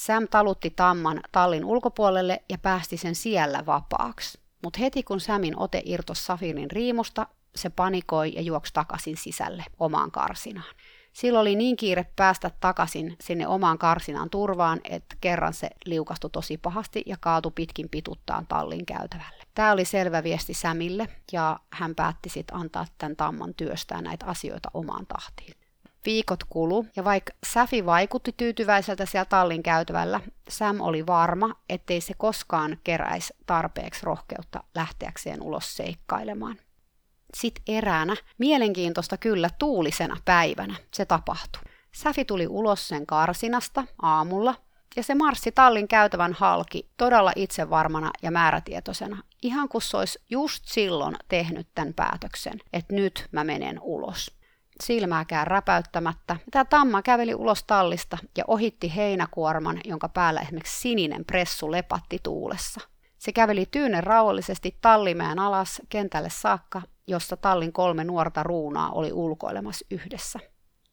Sam 0.00 0.28
talutti 0.28 0.70
tamman 0.70 1.20
tallin 1.32 1.64
ulkopuolelle 1.64 2.42
ja 2.48 2.58
päästi 2.58 2.96
sen 2.96 3.14
siellä 3.14 3.66
vapaaksi. 3.66 4.40
Mutta 4.62 4.78
heti 4.80 5.02
kun 5.02 5.20
Samin 5.20 5.58
ote 5.58 5.82
irtosi 5.84 6.24
Safirin 6.24 6.70
riimusta, 6.70 7.26
se 7.56 7.70
panikoi 7.70 8.32
ja 8.34 8.40
juoksi 8.40 8.72
takaisin 8.74 9.16
sisälle 9.16 9.64
omaan 9.78 10.10
karsinaan. 10.10 10.74
Silloin 11.12 11.40
oli 11.40 11.56
niin 11.56 11.76
kiire 11.76 12.06
päästä 12.16 12.50
takaisin 12.60 13.16
sinne 13.20 13.46
omaan 13.46 13.78
karsinaan 13.78 14.30
turvaan, 14.30 14.80
että 14.84 15.16
kerran 15.20 15.54
se 15.54 15.70
liukastui 15.84 16.30
tosi 16.30 16.56
pahasti 16.56 17.02
ja 17.06 17.16
kaatui 17.20 17.52
pitkin 17.54 17.88
pituttaan 17.88 18.46
tallin 18.46 18.86
käytävälle. 18.86 19.39
Tämä 19.60 19.72
oli 19.72 19.84
selvä 19.84 20.22
viesti 20.22 20.54
Sämille 20.54 21.08
ja 21.32 21.60
hän 21.70 21.94
päätti 21.94 22.28
sitten 22.28 22.56
antaa 22.56 22.86
tämän 22.98 23.16
tamman 23.16 23.54
työstää 23.54 24.02
näitä 24.02 24.26
asioita 24.26 24.70
omaan 24.74 25.06
tahtiin. 25.06 25.54
Viikot 26.06 26.44
kulu, 26.44 26.86
ja 26.96 27.04
vaikka 27.04 27.32
Säfi 27.46 27.86
vaikutti 27.86 28.34
tyytyväiseltä 28.36 29.06
siellä 29.06 29.24
tallin 29.24 29.62
käytävällä, 29.62 30.20
Sam 30.48 30.80
oli 30.80 31.06
varma, 31.06 31.54
ettei 31.68 32.00
se 32.00 32.14
koskaan 32.18 32.78
keräisi 32.84 33.34
tarpeeksi 33.46 34.06
rohkeutta 34.06 34.64
lähteäkseen 34.74 35.42
ulos 35.42 35.76
seikkailemaan. 35.76 36.56
Sitten 37.34 37.62
eräänä, 37.66 38.16
mielenkiintoista 38.38 39.16
kyllä 39.16 39.50
tuulisena 39.58 40.16
päivänä, 40.24 40.74
se 40.94 41.04
tapahtui. 41.04 41.62
Säfi 41.92 42.24
tuli 42.24 42.46
ulos 42.46 42.88
sen 42.88 43.06
karsinasta 43.06 43.84
aamulla, 44.02 44.54
ja 44.96 45.02
se 45.02 45.14
marssi 45.14 45.52
tallin 45.52 45.88
käytävän 45.88 46.32
halki 46.32 46.90
todella 46.96 47.32
itsevarmana 47.36 48.10
ja 48.22 48.30
määrätietoisena, 48.30 49.22
ihan 49.42 49.68
kuin 49.68 49.82
se 49.82 49.96
olisi 49.96 50.18
just 50.30 50.64
silloin 50.66 51.16
tehnyt 51.28 51.68
tämän 51.74 51.94
päätöksen, 51.94 52.58
että 52.72 52.94
nyt 52.94 53.28
mä 53.32 53.44
menen 53.44 53.80
ulos 53.80 54.40
silmääkään 54.82 55.46
räpäyttämättä. 55.46 56.36
Tämä 56.50 56.64
tamma 56.64 57.02
käveli 57.02 57.34
ulos 57.34 57.64
tallista 57.64 58.18
ja 58.36 58.44
ohitti 58.46 58.96
heinäkuorman, 58.96 59.80
jonka 59.84 60.08
päällä 60.08 60.40
esimerkiksi 60.40 60.80
sininen 60.80 61.24
pressu 61.24 61.70
lepatti 61.70 62.18
tuulessa. 62.22 62.80
Se 63.18 63.32
käveli 63.32 63.66
tyynen 63.70 64.04
rauhallisesti 64.04 64.76
tallimään 64.80 65.38
alas 65.38 65.82
kentälle 65.88 66.30
saakka, 66.30 66.82
jossa 67.06 67.36
tallin 67.36 67.72
kolme 67.72 68.04
nuorta 68.04 68.42
ruunaa 68.42 68.90
oli 68.90 69.12
ulkoilemassa 69.12 69.86
yhdessä. 69.90 70.40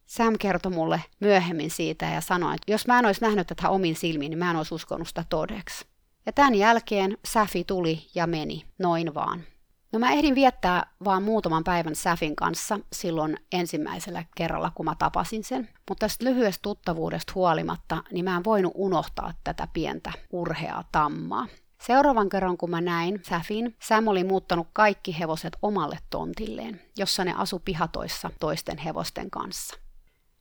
Sam 0.06 0.34
kertoi 0.40 0.72
mulle 0.72 1.04
myöhemmin 1.20 1.72
siitä 1.72 2.06
ja 2.06 2.22
sanoi, 2.22 2.56
että 2.56 2.72
jos 2.72 2.88
mä 2.88 3.00
en 3.00 3.06
olisi 3.06 3.22
nähnyt 3.22 3.48
tätä 3.48 3.70
omin 3.70 3.96
silmiin, 3.96 4.30
niin 4.30 4.40
mä 4.40 4.50
en 4.50 4.58
olisi 4.58 4.76
uskonut 4.76 5.08
sitä 5.08 5.26
todeksi. 5.30 5.86
Ja 6.28 6.34
tämän 6.34 6.56
jälkeen 6.56 7.18
Safi 7.26 7.64
tuli 7.64 8.08
ja 8.16 8.28
meni, 8.28 8.66
noin 8.80 9.14
vaan. 9.14 9.44
No 9.92 10.00
mä 10.00 10.12
ehdin 10.12 10.36
viettää 10.36 10.86
vaan 11.06 11.24
muutaman 11.24 11.64
päivän 11.64 11.96
Säfin 11.96 12.36
kanssa 12.36 12.80
silloin 12.94 13.38
ensimmäisellä 13.52 14.26
kerralla, 14.36 14.72
kun 14.76 14.86
mä 14.86 14.96
tapasin 15.00 15.44
sen. 15.44 15.70
Mutta 15.90 16.00
tästä 16.00 16.26
lyhyestä 16.26 16.62
tuttavuudesta 16.62 17.34
huolimatta, 17.36 18.04
niin 18.12 18.26
mä 18.26 18.38
en 18.38 18.44
voinut 18.44 18.72
unohtaa 18.76 19.34
tätä 19.44 19.68
pientä 19.74 20.12
urheaa 20.32 20.84
tammaa. 20.92 21.48
Seuraavan 21.82 22.30
kerran, 22.30 22.58
kun 22.58 22.70
mä 22.70 22.82
näin 22.82 23.22
Säfin, 23.30 23.76
Sam 23.82 24.08
oli 24.08 24.24
muuttanut 24.24 24.68
kaikki 24.74 25.20
hevoset 25.20 25.58
omalle 25.62 26.00
tontilleen, 26.10 26.82
jossa 26.98 27.26
ne 27.26 27.34
asu 27.38 27.60
pihatoissa 27.60 28.30
toisten 28.40 28.78
hevosten 28.78 29.30
kanssa. 29.30 29.78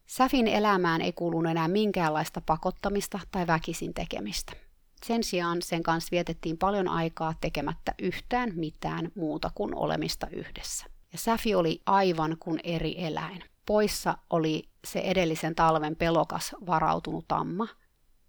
Säfin 0.06 0.46
elämään 0.46 1.00
ei 1.00 1.12
kuulunut 1.12 1.50
enää 1.50 1.68
minkäänlaista 1.68 2.40
pakottamista 2.40 3.20
tai 3.30 3.46
väkisin 3.46 3.94
tekemistä. 3.94 4.65
Sen 5.04 5.24
sijaan 5.24 5.62
sen 5.62 5.82
kanssa 5.82 6.08
vietettiin 6.10 6.58
paljon 6.58 6.88
aikaa 6.88 7.34
tekemättä 7.40 7.94
yhtään 7.98 8.52
mitään 8.54 9.12
muuta 9.14 9.50
kuin 9.54 9.74
olemista 9.74 10.26
yhdessä. 10.32 10.86
Ja 11.12 11.18
Säfi 11.18 11.54
oli 11.54 11.82
aivan 11.86 12.36
kuin 12.40 12.60
eri 12.64 13.04
eläin. 13.04 13.44
Poissa 13.66 14.18
oli 14.30 14.68
se 14.84 14.98
edellisen 14.98 15.54
talven 15.54 15.96
pelokas 15.96 16.54
varautunut 16.66 17.24
tamma, 17.28 17.68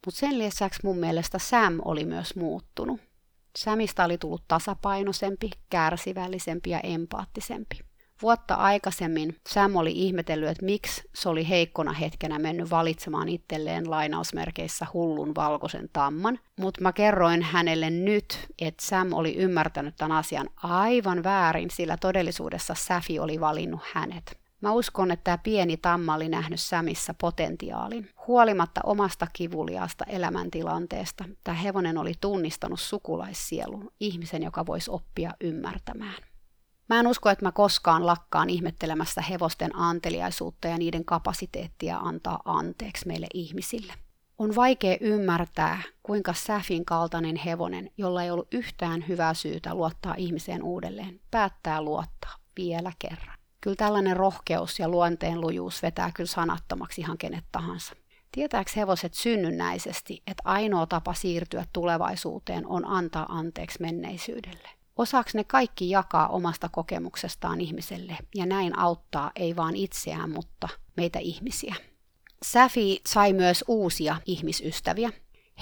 mutta 0.06 0.20
sen 0.20 0.40
lisäksi 0.40 0.80
mun 0.84 0.98
mielestä 0.98 1.40
Sam 1.40 1.80
oli 1.86 2.06
myös 2.06 2.36
muuttunut. 2.36 3.02
Samista 3.58 4.04
oli 4.04 4.18
tullut 4.18 4.44
tasapainoisempi, 4.48 5.50
kärsivällisempi 5.70 6.70
ja 6.70 6.80
empaattisempi. 6.80 7.80
Vuotta 8.22 8.56
aikaisemmin 8.56 9.36
Sam 9.50 9.76
oli 9.76 9.92
ihmetellyt, 9.92 10.50
että 10.50 10.66
miksi 10.66 11.04
se 11.14 11.30
oli 11.30 11.50
heikkona 11.50 11.94
hetkenä 11.94 12.40
mennyt 12.40 12.70
valitsemaan 12.70 13.30
itselleen 13.30 13.90
lainausmerkeissä 13.90 14.86
hullun 14.94 15.36
valkoisen 15.36 15.90
tamman, 15.94 16.40
mutta 16.60 16.82
mä 16.82 16.94
kerroin 16.94 17.42
hänelle 17.42 17.90
nyt, 17.90 18.48
että 18.62 18.86
Sam 18.86 19.14
oli 19.14 19.36
ymmärtänyt 19.36 19.96
tämän 19.98 20.18
asian 20.18 20.50
aivan 20.64 21.24
väärin, 21.24 21.70
sillä 21.72 21.98
todellisuudessa 21.98 22.76
Safi 22.78 23.20
oli 23.20 23.40
valinnut 23.40 23.82
hänet. 23.94 24.40
Mä 24.62 24.72
uskon, 24.72 25.12
että 25.12 25.24
tämä 25.24 25.38
pieni 25.38 25.78
tamma 25.78 26.16
oli 26.16 26.30
nähnyt 26.30 26.60
Samissa 26.60 27.14
potentiaalin. 27.14 28.10
Huolimatta 28.28 28.82
omasta 28.84 29.28
kivuliaasta 29.34 30.06
elämäntilanteesta, 30.06 31.26
tämä 31.44 31.56
hevonen 31.56 31.98
oli 31.98 32.14
tunnistanut 32.22 32.80
sukulaissielun, 32.80 33.92
ihmisen, 34.00 34.44
joka 34.44 34.66
voisi 34.66 34.92
oppia 34.92 35.32
ymmärtämään. 35.42 36.27
Mä 36.90 37.00
en 37.00 37.08
usko, 37.08 37.30
että 37.30 37.46
mä 37.46 37.52
koskaan 37.52 38.06
lakkaan 38.06 38.50
ihmettelemässä 38.50 39.22
hevosten 39.22 39.76
anteliaisuutta 39.76 40.68
ja 40.68 40.78
niiden 40.78 41.06
kapasiteettia 41.06 41.98
antaa 41.98 42.42
anteeksi 42.46 43.08
meille 43.08 43.28
ihmisille. 43.34 43.94
On 44.38 44.56
vaikea 44.56 44.98
ymmärtää, 45.02 45.82
kuinka 46.04 46.34
Säfin 46.34 46.86
kaltainen 46.86 47.36
hevonen, 47.36 47.92
jolla 47.98 48.24
ei 48.24 48.32
ollut 48.32 48.54
yhtään 48.54 49.06
hyvää 49.08 49.34
syytä 49.34 49.74
luottaa 49.74 50.16
ihmiseen 50.18 50.64
uudelleen, 50.64 51.20
päättää 51.32 51.82
luottaa 51.82 52.36
vielä 52.58 52.92
kerran. 53.00 53.38
Kyllä 53.62 53.76
tällainen 53.76 54.18
rohkeus 54.18 54.80
ja 54.80 54.90
luonteen 54.90 55.42
lujuus 55.42 55.82
vetää 55.82 56.12
kyllä 56.12 56.28
sanattomaksi 56.28 57.02
ihan 57.02 57.18
kenet 57.18 57.46
tahansa. 57.52 57.96
Tietääkö 58.32 58.72
hevoset 58.76 59.14
synnynnäisesti, 59.14 60.24
että 60.28 60.44
ainoa 60.46 60.86
tapa 60.86 61.14
siirtyä 61.14 61.66
tulevaisuuteen 61.74 62.68
on 62.68 62.86
antaa 62.86 63.26
anteeksi 63.30 63.82
menneisyydelle? 63.82 64.77
Osaako 64.98 65.30
ne 65.34 65.44
kaikki 65.44 65.90
jakaa 65.90 66.28
omasta 66.28 66.70
kokemuksestaan 66.70 67.62
ihmiselle 67.62 68.18
ja 68.36 68.46
näin 68.46 68.80
auttaa 68.80 69.32
ei 69.36 69.56
vain 69.56 69.76
itseään, 69.76 70.30
mutta 70.30 70.70
meitä 70.98 71.20
ihmisiä. 71.20 71.76
Safi 72.44 73.02
sai 73.08 73.34
myös 73.34 73.64
uusia 73.68 74.16
ihmisystäviä. 74.26 75.12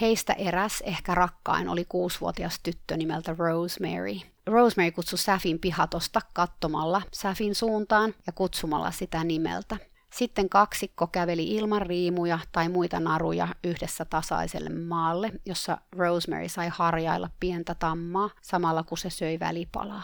Heistä 0.01 0.33
eräs, 0.33 0.81
ehkä 0.85 1.15
rakkain, 1.15 1.69
oli 1.69 1.85
kuusivuotias 1.85 2.59
tyttö 2.63 2.97
nimeltä 2.97 3.35
Rosemary. 3.37 4.15
Rosemary 4.45 4.91
kutsui 4.91 5.19
Safin 5.19 5.59
pihatosta 5.59 6.21
katsomalla 6.33 7.01
Safin 7.13 7.55
suuntaan 7.55 8.13
ja 8.27 8.33
kutsumalla 8.33 8.91
sitä 8.91 9.23
nimeltä. 9.23 9.77
Sitten 10.17 10.49
kaksikko 10.49 11.07
käveli 11.07 11.55
ilman 11.55 11.81
riimuja 11.81 12.39
tai 12.51 12.69
muita 12.69 12.99
naruja 12.99 13.47
yhdessä 13.63 14.05
tasaiselle 14.05 14.69
maalle, 14.69 15.31
jossa 15.45 15.77
Rosemary 15.91 16.49
sai 16.49 16.69
harjailla 16.73 17.29
pientä 17.39 17.75
tammaa 17.75 18.29
samalla 18.41 18.83
kun 18.83 18.97
se 18.97 19.09
söi 19.09 19.39
välipalaa. 19.39 20.03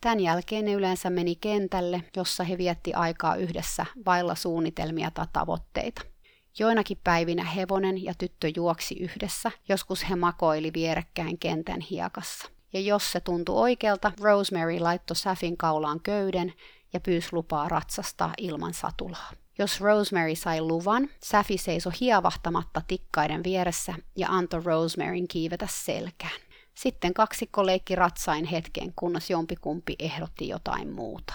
Tämän 0.00 0.20
jälkeen 0.20 0.64
ne 0.64 0.72
yleensä 0.72 1.10
meni 1.10 1.36
kentälle, 1.36 2.02
jossa 2.16 2.44
he 2.44 2.58
vietti 2.58 2.94
aikaa 2.94 3.36
yhdessä 3.36 3.86
vailla 4.06 4.34
suunnitelmia 4.34 5.10
tai 5.10 5.26
tavoitteita. 5.32 6.02
Joinakin 6.58 6.98
päivinä 7.04 7.44
hevonen 7.44 8.04
ja 8.04 8.14
tyttö 8.14 8.50
juoksi 8.56 8.94
yhdessä, 8.94 9.50
joskus 9.68 10.10
he 10.10 10.16
makoili 10.16 10.70
vierekkäin 10.74 11.38
kentän 11.38 11.80
hiekassa. 11.80 12.48
Ja 12.72 12.80
jos 12.80 13.12
se 13.12 13.20
tuntui 13.20 13.56
oikealta, 13.56 14.12
Rosemary 14.20 14.78
laittoi 14.78 15.16
Safin 15.16 15.56
kaulaan 15.56 16.00
köyden 16.00 16.52
ja 16.92 17.00
pyysi 17.00 17.28
lupaa 17.32 17.68
ratsastaa 17.68 18.32
ilman 18.38 18.74
satulaa. 18.74 19.41
Jos 19.58 19.80
Rosemary 19.80 20.36
sai 20.36 20.60
luvan, 20.60 21.08
Safi 21.22 21.58
seisoi 21.58 21.92
hiavahtamatta 22.00 22.82
tikkaiden 22.88 23.44
vieressä 23.44 23.94
ja 24.16 24.28
antoi 24.30 24.62
Rosemaryn 24.64 25.28
kiivetä 25.28 25.66
selkään. 25.70 26.40
Sitten 26.74 27.14
kaksikko 27.14 27.66
leikki 27.66 27.94
ratsain 27.94 28.44
hetken, 28.44 28.92
kunnes 28.96 29.30
jompikumpi 29.30 29.96
ehdotti 29.98 30.48
jotain 30.48 30.92
muuta. 30.92 31.34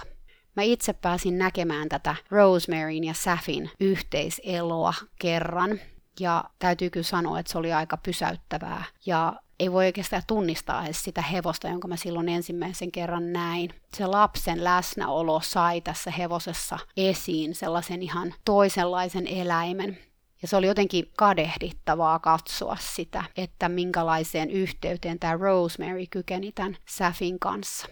Mä 0.56 0.64
itse 0.64 0.94
pääsin 0.94 1.38
näkemään 1.38 1.90
tätä 1.90 2.16
Rosemaryn 2.32 3.04
ja 3.04 3.14
Safin 3.14 3.70
yhteiseloa 3.80 4.94
kerran, 5.20 5.80
ja 6.20 6.44
täytyy 6.60 6.90
kyllä 6.90 7.04
sanoa, 7.04 7.40
että 7.40 7.52
se 7.52 7.58
oli 7.58 7.74
aika 7.74 7.98
pysäyttävää. 7.98 8.84
Ja 9.06 9.34
ei 9.60 9.72
voi 9.72 9.86
oikeastaan 9.86 10.24
tunnistaa 10.28 10.86
edes 10.86 11.04
sitä 11.04 11.22
hevosta, 11.22 11.68
jonka 11.68 11.88
mä 11.88 11.96
silloin 11.96 12.30
ensimmäisen 12.30 12.92
kerran 12.92 13.34
näin. 13.34 13.70
Se 13.98 14.06
lapsen 14.06 14.64
läsnäolo 14.64 15.42
sai 15.44 15.82
tässä 15.82 16.12
hevosessa 16.12 16.80
esiin 16.98 17.56
sellaisen 17.56 18.04
ihan 18.04 18.34
toisenlaisen 18.46 19.28
eläimen. 19.28 19.98
Ja 20.42 20.48
se 20.48 20.58
oli 20.58 20.68
jotenkin 20.68 21.12
kadehdittavaa 21.18 22.20
katsoa 22.20 22.78
sitä, 22.80 23.24
että 23.38 23.70
minkälaiseen 23.70 24.50
yhteyteen 24.50 25.20
tämä 25.20 25.38
Rosemary 25.38 26.06
kykeni 26.10 26.52
tämän 26.52 26.78
Safin 26.88 27.40
kanssa. 27.40 27.88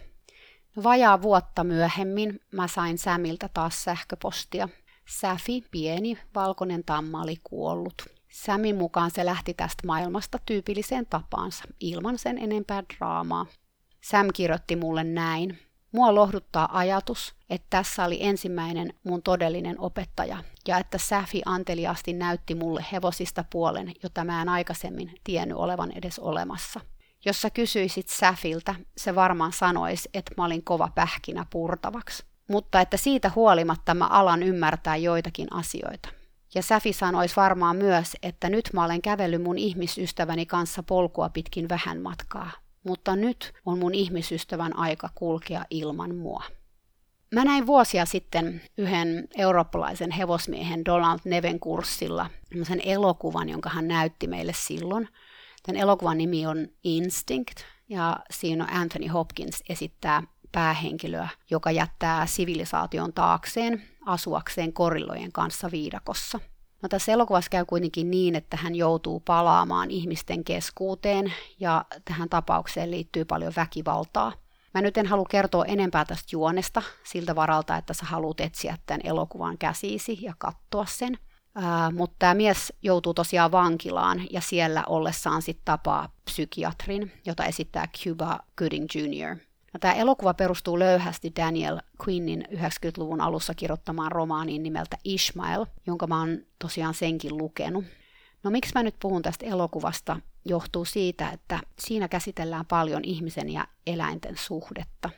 Vajaa 0.83 1.21
vuotta 1.21 1.63
myöhemmin 1.63 2.39
mä 2.51 2.67
sain 2.67 2.97
Sämiltä 2.97 3.49
taas 3.53 3.83
sähköpostia. 3.83 4.69
Säfi, 5.09 5.63
pieni 5.71 6.17
valkoinen 6.35 6.83
tamma, 6.83 7.21
oli 7.21 7.35
kuollut. 7.43 8.14
Sämin 8.35 8.75
mukaan 8.75 9.11
se 9.11 9.25
lähti 9.25 9.53
tästä 9.53 9.87
maailmasta 9.87 10.39
tyypilliseen 10.45 11.05
tapaansa, 11.05 11.63
ilman 11.79 12.17
sen 12.17 12.37
enempää 12.37 12.83
draamaa. 12.97 13.45
Sam 14.03 14.27
kirjoitti 14.33 14.75
mulle 14.75 15.03
näin. 15.03 15.59
Mua 15.91 16.15
lohduttaa 16.15 16.77
ajatus, 16.77 17.35
että 17.49 17.67
tässä 17.69 18.05
oli 18.05 18.17
ensimmäinen 18.21 18.93
mun 19.03 19.21
todellinen 19.21 19.79
opettaja 19.79 20.37
ja 20.67 20.77
että 20.77 20.97
Säfi 20.97 21.41
anteliasti 21.45 22.13
näytti 22.13 22.55
mulle 22.55 22.85
hevosista 22.91 23.45
puolen, 23.51 23.91
jota 24.03 24.23
mä 24.23 24.41
en 24.41 24.49
aikaisemmin 24.49 25.11
tiennyt 25.23 25.57
olevan 25.57 25.91
edes 25.91 26.19
olemassa. 26.19 26.79
Jos 27.25 27.41
sä 27.41 27.49
kysyisit 27.49 28.07
Säfiltä, 28.07 28.75
se 28.97 29.15
varmaan 29.15 29.53
sanoisi, 29.53 30.09
että 30.13 30.31
mä 30.37 30.45
olin 30.45 30.63
kova 30.63 30.89
pähkinä 30.95 31.45
purtavaksi. 31.49 32.23
Mutta 32.49 32.81
että 32.81 32.97
siitä 32.97 33.31
huolimatta 33.35 33.93
mä 33.93 34.07
alan 34.07 34.43
ymmärtää 34.43 34.95
joitakin 34.95 35.47
asioita. 35.53 36.24
Ja 36.55 36.61
Säfi 36.61 36.93
sanoisi 36.93 37.35
varmaan 37.35 37.75
myös, 37.75 38.17
että 38.23 38.49
nyt 38.49 38.69
mä 38.73 38.85
olen 38.85 39.01
kävellyt 39.01 39.41
mun 39.41 39.57
ihmisystäväni 39.57 40.45
kanssa 40.45 40.83
polkua 40.83 41.29
pitkin 41.29 41.69
vähän 41.69 42.01
matkaa. 42.01 42.51
Mutta 42.83 43.15
nyt 43.15 43.53
on 43.65 43.79
mun 43.79 43.95
ihmisystävän 43.95 44.77
aika 44.77 45.09
kulkea 45.15 45.65
ilman 45.69 46.15
mua. 46.15 46.43
Mä 47.33 47.43
näin 47.43 47.67
vuosia 47.67 48.05
sitten 48.05 48.61
yhden 48.77 49.27
eurooppalaisen 49.37 50.11
hevosmiehen 50.11 50.85
Donald 50.85 51.19
Neven 51.25 51.59
kurssilla 51.59 52.29
sen 52.63 52.81
elokuvan, 52.85 53.49
jonka 53.49 53.69
hän 53.69 53.87
näytti 53.87 54.27
meille 54.27 54.53
silloin. 54.55 55.09
Tämän 55.65 55.81
elokuvan 55.81 56.17
nimi 56.17 56.47
on 56.47 56.67
Instinct 56.83 57.57
ja 57.89 58.19
siinä 58.31 58.63
on 58.63 58.73
Anthony 58.73 59.07
Hopkins 59.07 59.63
esittää 59.69 60.23
päähenkilöä, 60.55 61.29
joka 61.51 61.71
jättää 61.71 62.25
sivilisaation 62.25 63.13
taakseen 63.13 63.83
asuakseen 64.05 64.73
korillojen 64.73 65.31
kanssa 65.31 65.71
viidakossa. 65.71 66.39
No 66.81 66.89
tässä 66.89 67.11
elokuvassa 67.11 67.49
käy 67.49 67.65
kuitenkin 67.65 68.11
niin, 68.11 68.35
että 68.35 68.57
hän 68.57 68.75
joutuu 68.75 69.19
palaamaan 69.19 69.91
ihmisten 69.91 70.43
keskuuteen 70.43 71.33
ja 71.59 71.85
tähän 72.05 72.29
tapaukseen 72.29 72.91
liittyy 72.91 73.25
paljon 73.25 73.53
väkivaltaa. 73.55 74.33
Mä 74.73 74.81
nyt 74.81 74.97
en 74.97 75.05
halua 75.05 75.25
kertoa 75.29 75.65
enempää 75.65 76.05
tästä 76.05 76.27
juonesta 76.31 76.81
siltä 77.03 77.35
varalta, 77.35 77.77
että 77.77 77.93
sä 77.93 78.05
haluat 78.05 78.39
etsiä 78.39 78.77
tämän 78.85 79.01
elokuvan 79.03 79.57
käsiisi 79.57 80.17
ja 80.21 80.33
katsoa 80.37 80.85
sen. 80.85 81.17
Ää, 81.55 81.91
mutta 81.91 82.15
tämä 82.19 82.33
mies 82.33 82.73
joutuu 82.81 83.13
tosiaan 83.13 83.51
vankilaan 83.51 84.21
ja 84.31 84.41
siellä 84.41 84.83
ollessaan 84.87 85.41
sitten 85.41 85.65
tapaa 85.65 86.09
psykiatrin, 86.25 87.11
jota 87.25 87.45
esittää 87.45 87.87
Cuba 87.87 88.39
Gooding 88.57 88.85
Jr. 88.95 89.37
No, 89.75 89.79
tämä 89.79 89.93
elokuva 89.93 90.33
perustuu 90.33 90.79
löyhästi 90.79 91.31
Daniel 91.35 91.81
Quinnin 92.07 92.47
90-luvun 92.51 93.21
alussa 93.21 93.53
kirjoittamaan 93.53 94.11
romaaniin 94.11 94.63
nimeltä 94.63 94.97
Ishmael, 95.03 95.65
jonka 95.87 96.07
mä 96.07 96.19
oon 96.19 96.37
tosiaan 96.59 96.93
senkin 96.93 97.37
lukenut. 97.37 97.85
No 98.43 98.51
miksi 98.51 98.71
mä 98.75 98.83
nyt 98.83 98.95
puhun 99.01 99.21
tästä 99.21 99.45
elokuvasta? 99.45 100.19
Johtuu 100.45 100.85
siitä, 100.85 101.29
että 101.29 101.59
siinä 101.79 102.07
käsitellään 102.07 102.65
paljon 102.65 103.03
ihmisen 103.03 103.49
ja 103.49 103.67
eläinten 103.87 104.37
suhdetta. 104.37 105.09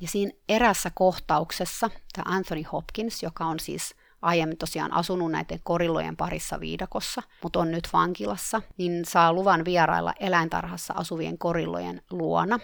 Ja 0.00 0.08
siinä 0.08 0.32
erässä 0.48 0.90
kohtauksessa 0.94 1.90
tämä 2.12 2.36
Anthony 2.36 2.62
Hopkins, 2.62 3.22
joka 3.22 3.44
on 3.44 3.60
siis 3.60 3.94
aiemmin 4.22 4.58
tosiaan 4.58 4.92
asunut 4.92 5.32
näiden 5.32 5.60
korillojen 5.62 6.16
parissa 6.16 6.60
viidakossa, 6.60 7.22
mutta 7.42 7.58
on 7.58 7.70
nyt 7.70 7.88
vankilassa, 7.92 8.62
niin 8.78 9.04
saa 9.04 9.32
luvan 9.32 9.64
vierailla 9.64 10.12
eläintarhassa 10.20 10.94
asuvien 10.96 11.38
korillojen 11.38 12.02
luona. 12.10 12.58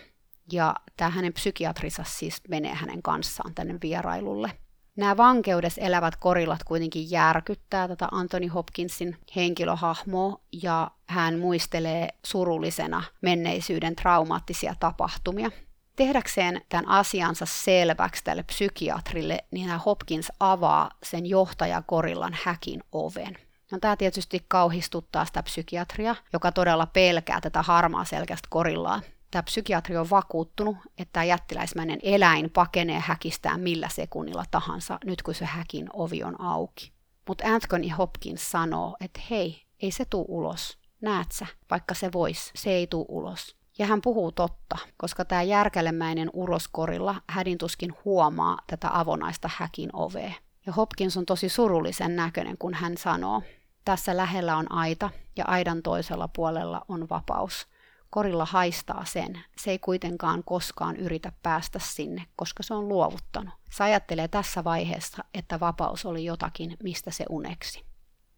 Ja 0.52 0.74
tämä 0.96 1.10
hänen 1.10 1.32
psykiatrinsa 1.32 2.04
siis 2.06 2.40
menee 2.48 2.74
hänen 2.74 3.02
kanssaan 3.02 3.54
tänne 3.54 3.74
vierailulle. 3.82 4.52
Nämä 4.96 5.16
vankeudessa 5.16 5.80
elävät 5.80 6.16
korillat 6.16 6.64
kuitenkin 6.64 7.10
järkyttää 7.10 7.88
tätä 7.88 8.08
Anthony 8.12 8.46
Hopkinsin 8.46 9.16
henkilöhahmoa 9.36 10.40
ja 10.62 10.90
hän 11.06 11.38
muistelee 11.38 12.08
surullisena 12.24 13.02
menneisyyden 13.22 13.96
traumaattisia 13.96 14.74
tapahtumia. 14.80 15.50
Tehdäkseen 15.96 16.60
tämän 16.68 16.88
asiansa 16.88 17.46
selväksi 17.46 18.24
tälle 18.24 18.42
psykiatrille, 18.42 19.38
niin 19.50 19.68
hän 19.68 19.80
Hopkins 19.80 20.32
avaa 20.40 20.90
sen 21.02 21.26
johtajakorillan 21.26 22.36
häkin 22.44 22.82
oven. 22.92 23.38
No, 23.72 23.78
tämä 23.80 23.96
tietysti 23.96 24.44
kauhistuttaa 24.48 25.24
sitä 25.24 25.42
psykiatria, 25.42 26.16
joka 26.32 26.52
todella 26.52 26.86
pelkää 26.86 27.40
tätä 27.40 27.62
harmaa 27.62 28.04
selkästä 28.04 28.48
korillaa 28.50 29.00
tämä 29.30 29.42
psykiatri 29.42 29.96
on 29.96 30.10
vakuuttunut, 30.10 30.76
että 30.98 31.12
tämä 31.12 31.24
jättiläismäinen 31.24 31.98
eläin 32.02 32.50
pakenee 32.50 33.00
häkistään 33.00 33.60
millä 33.60 33.88
sekunnilla 33.88 34.44
tahansa, 34.50 34.98
nyt 35.04 35.22
kun 35.22 35.34
se 35.34 35.44
häkin 35.44 35.86
ovi 35.92 36.22
on 36.22 36.40
auki. 36.40 36.92
Mutta 37.28 37.44
Anthony 37.46 37.88
Hopkins 37.88 38.50
sanoo, 38.50 38.96
että 39.00 39.20
hei, 39.30 39.62
ei 39.82 39.90
se 39.90 40.04
tuu 40.04 40.24
ulos. 40.28 40.78
Näet 41.00 41.32
sä, 41.32 41.46
vaikka 41.70 41.94
se 41.94 42.12
vois, 42.12 42.52
se 42.54 42.70
ei 42.70 42.86
tuu 42.86 43.06
ulos. 43.08 43.56
Ja 43.78 43.86
hän 43.86 44.00
puhuu 44.00 44.32
totta, 44.32 44.78
koska 44.96 45.24
tämä 45.24 45.42
järkälemäinen 45.42 46.30
uroskorilla 46.32 47.22
hädintuskin 47.28 47.94
huomaa 48.04 48.58
tätä 48.66 48.90
avonaista 48.92 49.50
häkin 49.56 49.90
ovea. 49.92 50.32
Ja 50.66 50.72
Hopkins 50.72 51.16
on 51.16 51.26
tosi 51.26 51.48
surullisen 51.48 52.16
näköinen, 52.16 52.58
kun 52.58 52.74
hän 52.74 52.96
sanoo, 52.96 53.42
tässä 53.84 54.16
lähellä 54.16 54.56
on 54.56 54.72
aita 54.72 55.10
ja 55.36 55.44
aidan 55.46 55.82
toisella 55.82 56.28
puolella 56.28 56.84
on 56.88 57.08
vapaus. 57.10 57.66
Korilla 58.10 58.44
haistaa 58.44 59.04
sen. 59.04 59.40
Se 59.56 59.70
ei 59.70 59.78
kuitenkaan 59.78 60.44
koskaan 60.44 60.96
yritä 60.96 61.32
päästä 61.42 61.78
sinne, 61.82 62.26
koska 62.36 62.62
se 62.62 62.74
on 62.74 62.88
luovuttanut. 62.88 63.54
Se 63.70 63.84
ajattelee 63.84 64.28
tässä 64.28 64.64
vaiheessa, 64.64 65.24
että 65.34 65.60
vapaus 65.60 66.06
oli 66.06 66.24
jotakin, 66.24 66.76
mistä 66.82 67.10
se 67.10 67.24
uneksi. 67.28 67.84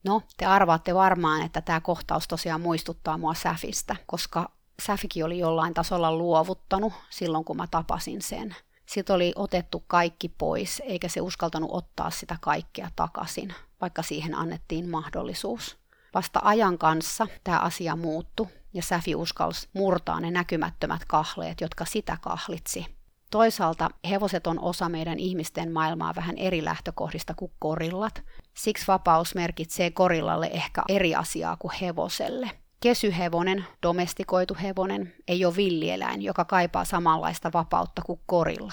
No, 0.04 0.22
te 0.36 0.44
arvaatte 0.44 0.94
varmaan, 0.94 1.42
että 1.42 1.60
tämä 1.60 1.80
kohtaus 1.80 2.28
tosiaan 2.28 2.60
muistuttaa 2.60 3.18
mua 3.18 3.34
Säfistä, 3.34 3.96
koska 4.06 4.50
Säfikin 4.82 5.24
oli 5.24 5.38
jollain 5.38 5.74
tasolla 5.74 6.12
luovuttanut 6.12 6.92
silloin, 7.10 7.44
kun 7.44 7.56
mä 7.56 7.66
tapasin 7.70 8.22
sen. 8.22 8.56
Sitten 8.86 9.16
oli 9.16 9.32
otettu 9.36 9.84
kaikki 9.86 10.28
pois, 10.28 10.82
eikä 10.84 11.08
se 11.08 11.20
uskaltanut 11.20 11.70
ottaa 11.72 12.10
sitä 12.10 12.36
kaikkea 12.40 12.90
takaisin, 12.96 13.54
vaikka 13.80 14.02
siihen 14.02 14.34
annettiin 14.34 14.88
mahdollisuus. 14.88 15.78
Vasta 16.14 16.40
ajan 16.44 16.78
kanssa 16.78 17.26
tämä 17.44 17.58
asia 17.58 17.96
muuttui 17.96 18.46
ja 18.74 18.82
Säfi 18.82 19.14
uskalsi 19.14 19.68
murtaa 19.72 20.20
ne 20.20 20.30
näkymättömät 20.30 21.04
kahleet, 21.04 21.60
jotka 21.60 21.84
sitä 21.84 22.18
kahlitsi. 22.20 22.86
Toisaalta 23.30 23.90
hevoset 24.10 24.46
on 24.46 24.60
osa 24.60 24.88
meidän 24.88 25.18
ihmisten 25.18 25.72
maailmaa 25.72 26.14
vähän 26.14 26.38
eri 26.38 26.64
lähtökohdista 26.64 27.34
kuin 27.34 27.52
korillat. 27.58 28.22
Siksi 28.54 28.86
vapaus 28.86 29.34
merkitsee 29.34 29.90
korillalle 29.90 30.50
ehkä 30.52 30.82
eri 30.88 31.14
asiaa 31.14 31.56
kuin 31.56 31.72
hevoselle. 31.80 32.50
Kesyhevonen, 32.80 33.66
domestikoitu 33.82 34.56
hevonen, 34.62 35.14
ei 35.28 35.44
ole 35.44 35.56
villieläin, 35.56 36.22
joka 36.22 36.44
kaipaa 36.44 36.84
samanlaista 36.84 37.50
vapautta 37.54 38.02
kuin 38.02 38.20
korilla. 38.26 38.72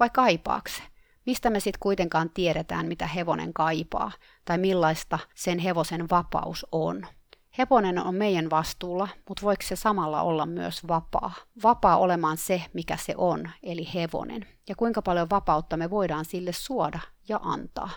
Vai 0.00 0.10
kaipaako 0.10 0.68
se? 0.68 0.82
Mistä 1.26 1.50
me 1.50 1.60
sitten 1.60 1.80
kuitenkaan 1.80 2.30
tiedetään, 2.30 2.86
mitä 2.86 3.06
hevonen 3.06 3.52
kaipaa, 3.52 4.12
tai 4.44 4.58
millaista 4.58 5.18
sen 5.34 5.58
hevosen 5.58 6.10
vapaus 6.10 6.66
on? 6.72 7.06
Hevonen 7.58 7.98
on 7.98 8.14
meidän 8.14 8.50
vastuulla, 8.50 9.08
mutta 9.28 9.42
voiko 9.42 9.62
se 9.62 9.76
samalla 9.76 10.22
olla 10.22 10.46
myös 10.46 10.88
vapaa? 10.88 11.32
Vapaa 11.62 11.96
olemaan 11.96 12.36
se, 12.36 12.62
mikä 12.74 12.96
se 12.96 13.14
on, 13.16 13.50
eli 13.62 13.88
hevonen. 13.94 14.46
Ja 14.68 14.74
kuinka 14.76 15.02
paljon 15.02 15.30
vapautta 15.30 15.76
me 15.76 15.90
voidaan 15.90 16.24
sille 16.24 16.52
suoda 16.52 17.00
ja 17.28 17.40
antaa. 17.42 17.90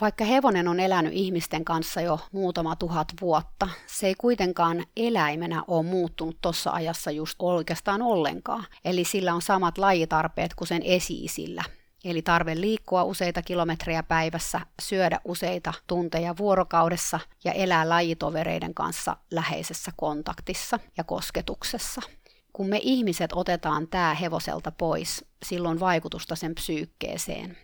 Vaikka 0.00 0.24
hevonen 0.24 0.68
on 0.68 0.80
elänyt 0.80 1.12
ihmisten 1.12 1.64
kanssa 1.64 2.00
jo 2.00 2.20
muutama 2.32 2.76
tuhat 2.76 3.08
vuotta, 3.20 3.68
se 3.86 4.06
ei 4.06 4.14
kuitenkaan 4.14 4.84
eläimenä 4.96 5.64
ole 5.68 5.86
muuttunut 5.86 6.36
tuossa 6.40 6.70
ajassa 6.70 7.10
just 7.10 7.36
oikeastaan 7.38 8.02
ollenkaan. 8.02 8.64
Eli 8.84 9.04
sillä 9.04 9.34
on 9.34 9.42
samat 9.42 9.78
lajitarpeet 9.78 10.54
kuin 10.54 10.68
sen 10.68 10.82
esiisillä, 10.82 11.64
eli 12.04 12.22
tarve 12.22 12.60
liikkua 12.60 13.04
useita 13.04 13.42
kilometrejä 13.42 14.02
päivässä, 14.02 14.60
syödä 14.82 15.20
useita 15.24 15.74
tunteja 15.86 16.34
vuorokaudessa 16.38 17.20
ja 17.44 17.52
elää 17.52 17.88
lajitovereiden 17.88 18.74
kanssa 18.74 19.16
läheisessä 19.30 19.92
kontaktissa 19.96 20.78
ja 20.96 21.04
kosketuksessa. 21.04 22.00
Kun 22.52 22.66
me 22.68 22.80
ihmiset 22.82 23.30
otetaan 23.32 23.88
tämä 23.88 24.14
hevoselta 24.14 24.72
pois, 24.72 25.24
silloin 25.44 25.80
vaikutusta 25.80 26.36
sen 26.36 26.54
psyykkeeseen. 26.54 27.56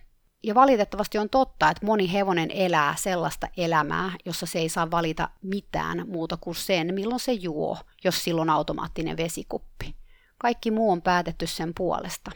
Ja 0.43 0.55
valitettavasti 0.55 1.19
on 1.19 1.31
totta, 1.31 1.71
että 1.71 1.87
moni 1.87 2.13
hevonen 2.13 2.51
elää 2.51 2.95
sellaista 2.97 3.49
elämää, 3.57 4.13
jossa 4.25 4.47
se 4.47 4.59
ei 4.59 4.69
saa 4.69 4.91
valita 4.91 5.31
mitään 5.43 6.05
muuta 6.09 6.37
kuin 6.37 6.55
sen, 6.55 6.95
milloin 6.95 7.21
se 7.21 7.33
juo, 7.33 7.79
jos 8.05 8.25
silloin 8.25 8.51
automaattinen 8.51 9.17
vesikuppi. 9.17 9.95
Kaikki 10.39 10.71
muu 10.71 10.91
on 10.91 11.03
päätetty 11.03 11.47
sen 11.47 11.73
puolesta. 11.77 12.31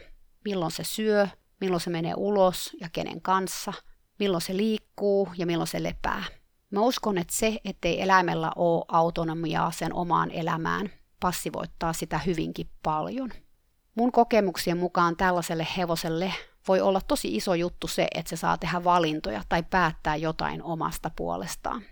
Milloin 0.45 0.71
se 0.71 0.83
syö, 0.83 1.27
milloin 1.63 1.81
se 1.81 1.89
menee 1.89 2.13
ulos 2.17 2.75
ja 2.81 2.89
kenen 2.91 3.21
kanssa, 3.21 3.73
milloin 4.19 4.41
se 4.41 4.57
liikkuu 4.57 5.29
ja 5.37 5.45
milloin 5.45 5.67
se 5.67 5.83
lepää. 5.83 6.23
Mä 6.71 6.81
uskon, 6.81 7.17
että 7.17 7.35
se, 7.35 7.59
ettei 7.65 8.01
eläimellä 8.01 8.51
ole 8.55 8.85
autonomiaa 8.87 9.71
sen 9.71 9.93
omaan 9.93 10.31
elämään, 10.31 10.89
passivoittaa 11.19 11.93
sitä 11.93 12.17
hyvinkin 12.17 12.69
paljon. 12.83 13.31
Mun 13.95 14.11
kokemuksien 14.11 14.77
mukaan 14.77 15.15
tällaiselle 15.15 15.67
hevoselle 15.77 16.33
voi 16.67 16.81
olla 16.81 17.01
tosi 17.01 17.35
iso 17.35 17.53
juttu 17.53 17.87
se, 17.87 18.07
että 18.15 18.29
se 18.29 18.35
saa 18.35 18.57
tehdä 18.57 18.83
valintoja 18.83 19.43
tai 19.49 19.63
päättää 19.63 20.15
jotain 20.15 20.63
omasta 20.63 21.11
puolestaan. 21.15 21.83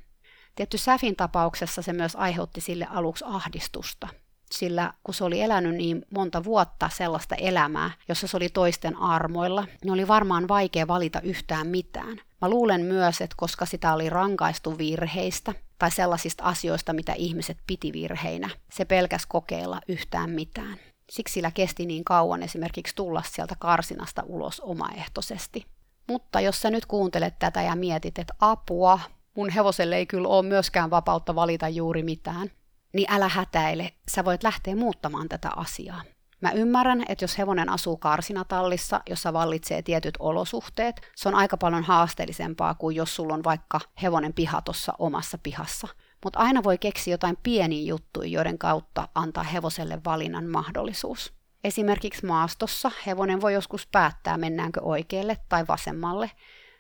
Tietty 0.55 0.77
Säfin 0.77 1.15
tapauksessa 1.15 1.81
se 1.81 1.93
myös 1.93 2.15
aiheutti 2.15 2.61
sille 2.61 2.87
aluksi 2.89 3.25
ahdistusta, 3.27 4.07
sillä 4.51 4.93
kun 5.03 5.13
se 5.13 5.23
oli 5.23 5.41
elänyt 5.41 5.75
niin 5.75 6.05
monta 6.15 6.43
vuotta 6.43 6.89
sellaista 6.93 7.35
elämää, 7.35 7.91
jossa 8.07 8.27
se 8.27 8.37
oli 8.37 8.49
toisten 8.49 8.97
armoilla, 8.97 9.67
niin 9.83 9.93
oli 9.93 10.07
varmaan 10.07 10.47
vaikea 10.47 10.87
valita 10.87 11.21
yhtään 11.21 11.67
mitään. 11.67 12.17
Mä 12.41 12.49
luulen 12.49 12.81
myös, 12.81 13.21
että 13.21 13.35
koska 13.37 13.65
sitä 13.65 13.93
oli 13.93 14.09
rankaistu 14.09 14.77
virheistä 14.77 15.53
tai 15.79 15.91
sellaisista 15.91 16.43
asioista, 16.43 16.93
mitä 16.93 17.13
ihmiset 17.13 17.57
piti 17.67 17.93
virheinä, 17.93 18.49
se 18.71 18.85
pelkäs 18.85 19.25
kokeilla 19.25 19.81
yhtään 19.87 20.29
mitään. 20.29 20.77
Siksi 21.09 21.33
sillä 21.33 21.51
kesti 21.51 21.85
niin 21.85 22.03
kauan 22.03 22.43
esimerkiksi 22.43 22.95
tulla 22.95 23.23
sieltä 23.25 23.55
karsinasta 23.59 24.23
ulos 24.25 24.59
omaehtoisesti. 24.59 25.65
Mutta 26.07 26.41
jos 26.41 26.61
sä 26.61 26.69
nyt 26.69 26.85
kuuntelet 26.85 27.39
tätä 27.39 27.61
ja 27.61 27.75
mietit, 27.75 28.19
että 28.19 28.33
apua, 28.39 28.99
mun 29.35 29.49
hevoselle 29.49 29.95
ei 29.95 30.05
kyllä 30.05 30.27
ole 30.27 30.45
myöskään 30.45 30.89
vapautta 30.89 31.35
valita 31.35 31.69
juuri 31.69 32.03
mitään, 32.03 32.51
niin 32.93 33.11
älä 33.11 33.29
hätäile, 33.29 33.93
sä 34.09 34.25
voit 34.25 34.43
lähteä 34.43 34.75
muuttamaan 34.75 35.29
tätä 35.29 35.49
asiaa. 35.55 36.01
Mä 36.41 36.51
ymmärrän, 36.51 37.05
että 37.09 37.23
jos 37.23 37.37
hevonen 37.37 37.69
asuu 37.69 37.97
karsinatallissa, 37.97 39.01
jossa 39.09 39.33
vallitsee 39.33 39.81
tietyt 39.81 40.13
olosuhteet, 40.19 41.01
se 41.15 41.29
on 41.29 41.35
aika 41.35 41.57
paljon 41.57 41.83
haasteellisempaa 41.83 42.73
kuin 42.73 42.95
jos 42.95 43.15
sulla 43.15 43.33
on 43.33 43.43
vaikka 43.43 43.79
hevonen 44.01 44.33
piha 44.33 44.61
tuossa 44.61 44.93
omassa 44.99 45.37
pihassa. 45.37 45.87
Mutta 46.23 46.39
aina 46.39 46.63
voi 46.63 46.77
keksiä 46.77 47.13
jotain 47.13 47.37
pieniä 47.43 47.87
juttuja, 47.87 48.29
joiden 48.29 48.57
kautta 48.57 49.07
antaa 49.15 49.43
hevoselle 49.43 50.01
valinnan 50.05 50.45
mahdollisuus. 50.45 51.33
Esimerkiksi 51.63 52.25
maastossa 52.25 52.91
hevonen 53.05 53.41
voi 53.41 53.53
joskus 53.53 53.87
päättää, 53.87 54.37
mennäänkö 54.37 54.81
oikealle 54.83 55.37
tai 55.49 55.67
vasemmalle, 55.67 56.31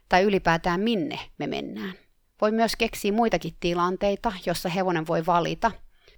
tai 0.09 0.23
ylipäätään 0.23 0.79
minne 0.79 1.19
me 1.37 1.47
mennään. 1.47 1.93
Voi 2.41 2.51
myös 2.51 2.75
keksiä 2.75 3.11
muitakin 3.11 3.57
tilanteita, 3.59 4.33
jossa 4.45 4.69
hevonen 4.69 5.07
voi 5.07 5.25
valita, 5.25 5.71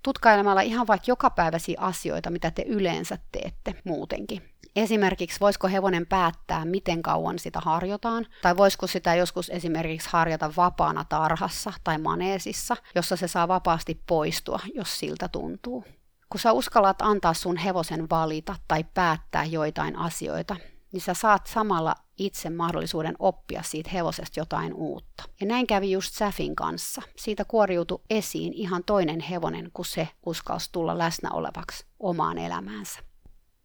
tutkailemalla 0.04 0.62
ihan 0.62 0.88
vaikka 0.88 1.06
jokapäiväisiä 1.08 1.78
asioita, 1.80 2.30
mitä 2.30 2.52
te 2.52 2.64
yleensä 2.68 3.18
teette 3.32 3.76
muutenkin. 3.84 4.42
Esimerkiksi 4.76 5.40
voisiko 5.40 5.68
hevonen 5.68 6.06
päättää, 6.06 6.66
miten 6.66 7.02
kauan 7.02 7.40
sitä 7.40 7.60
harjotaan, 7.60 8.28
tai 8.42 8.58
voisiko 8.58 8.88
sitä 8.88 9.16
joskus 9.16 9.50
esimerkiksi 9.50 10.10
harjata 10.12 10.52
vapaana 10.58 11.06
tarhassa 11.10 11.74
tai 11.84 11.98
maneesissa, 11.98 12.78
jossa 12.96 13.16
se 13.16 13.28
saa 13.28 13.48
vapaasti 13.48 14.02
poistua, 14.08 14.60
jos 14.74 15.00
siltä 15.00 15.28
tuntuu. 15.28 15.86
Kun 16.30 16.40
sä 16.40 16.52
uskallat 16.52 17.02
antaa 17.02 17.34
sun 17.34 17.58
hevosen 17.58 18.10
valita 18.10 18.56
tai 18.68 18.86
päättää 18.94 19.44
joitain 19.46 19.96
asioita, 19.96 20.56
niin 20.94 21.02
sä 21.02 21.14
saat 21.14 21.48
samalla 21.48 21.96
itse 22.18 22.50
mahdollisuuden 22.50 23.16
oppia 23.20 23.64
siitä 23.64 23.90
hevosesta 23.94 24.40
jotain 24.40 24.74
uutta. 24.74 25.24
Ja 25.40 25.46
näin 25.46 25.68
kävi 25.68 25.92
just 25.92 26.14
Säfin 26.14 26.56
kanssa. 26.56 27.02
Siitä 27.18 27.46
kuoriutui 27.46 28.02
esiin 28.10 28.54
ihan 28.54 28.84
toinen 28.86 29.20
hevonen, 29.20 29.72
kun 29.74 29.86
se 29.86 30.08
uskalsi 30.26 30.70
tulla 30.72 30.98
läsnä 30.98 31.30
olevaksi 31.32 31.86
omaan 32.00 32.38
elämäänsä. 32.38 33.00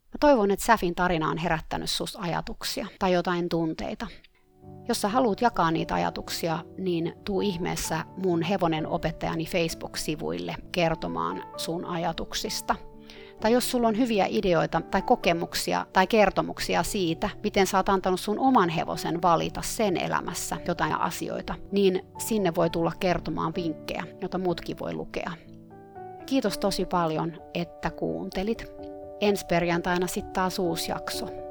Mä 0.05 0.17
toivon, 0.19 0.51
että 0.51 0.65
Säfin 0.65 0.95
tarina 0.95 1.29
on 1.29 1.37
herättänyt 1.37 1.89
sus 1.89 2.15
ajatuksia 2.15 2.87
tai 2.99 3.13
jotain 3.13 3.49
tunteita. 3.49 4.07
Jos 4.87 5.01
sä 5.01 5.09
haluat 5.09 5.41
jakaa 5.41 5.71
niitä 5.71 5.95
ajatuksia, 5.95 6.59
niin 6.77 7.13
tuu 7.25 7.41
ihmeessä 7.41 8.05
mun 8.17 8.41
hevonen 8.41 8.87
opettajani 8.87 9.45
Facebook-sivuille 9.45 10.55
kertomaan 10.71 11.43
sun 11.57 11.85
ajatuksista– 11.85 12.75
tai 13.41 13.51
jos 13.53 13.71
sulla 13.71 13.87
on 13.87 13.97
hyviä 13.97 14.25
ideoita 14.29 14.81
tai 14.91 15.01
kokemuksia 15.01 15.85
tai 15.93 16.07
kertomuksia 16.07 16.83
siitä, 16.83 17.29
miten 17.43 17.67
sä 17.67 17.77
oot 17.77 17.89
antanut 17.89 18.19
sun 18.19 18.39
oman 18.39 18.69
hevosen 18.69 19.21
valita 19.21 19.61
sen 19.61 19.97
elämässä 19.97 20.57
jotain 20.67 20.99
asioita, 20.99 21.55
niin 21.71 22.01
sinne 22.17 22.55
voi 22.55 22.69
tulla 22.69 22.91
kertomaan 22.99 23.55
vinkkejä, 23.55 24.03
joita 24.21 24.37
muutkin 24.37 24.79
voi 24.79 24.93
lukea. 24.93 25.31
Kiitos 26.25 26.57
tosi 26.57 26.85
paljon, 26.85 27.33
että 27.53 27.89
kuuntelit. 27.89 28.65
Ensi 29.21 29.45
perjantaina 29.45 30.07
sitten 30.07 30.33
taas 30.33 30.59
uusi 30.59 30.91
jakso. 30.91 31.48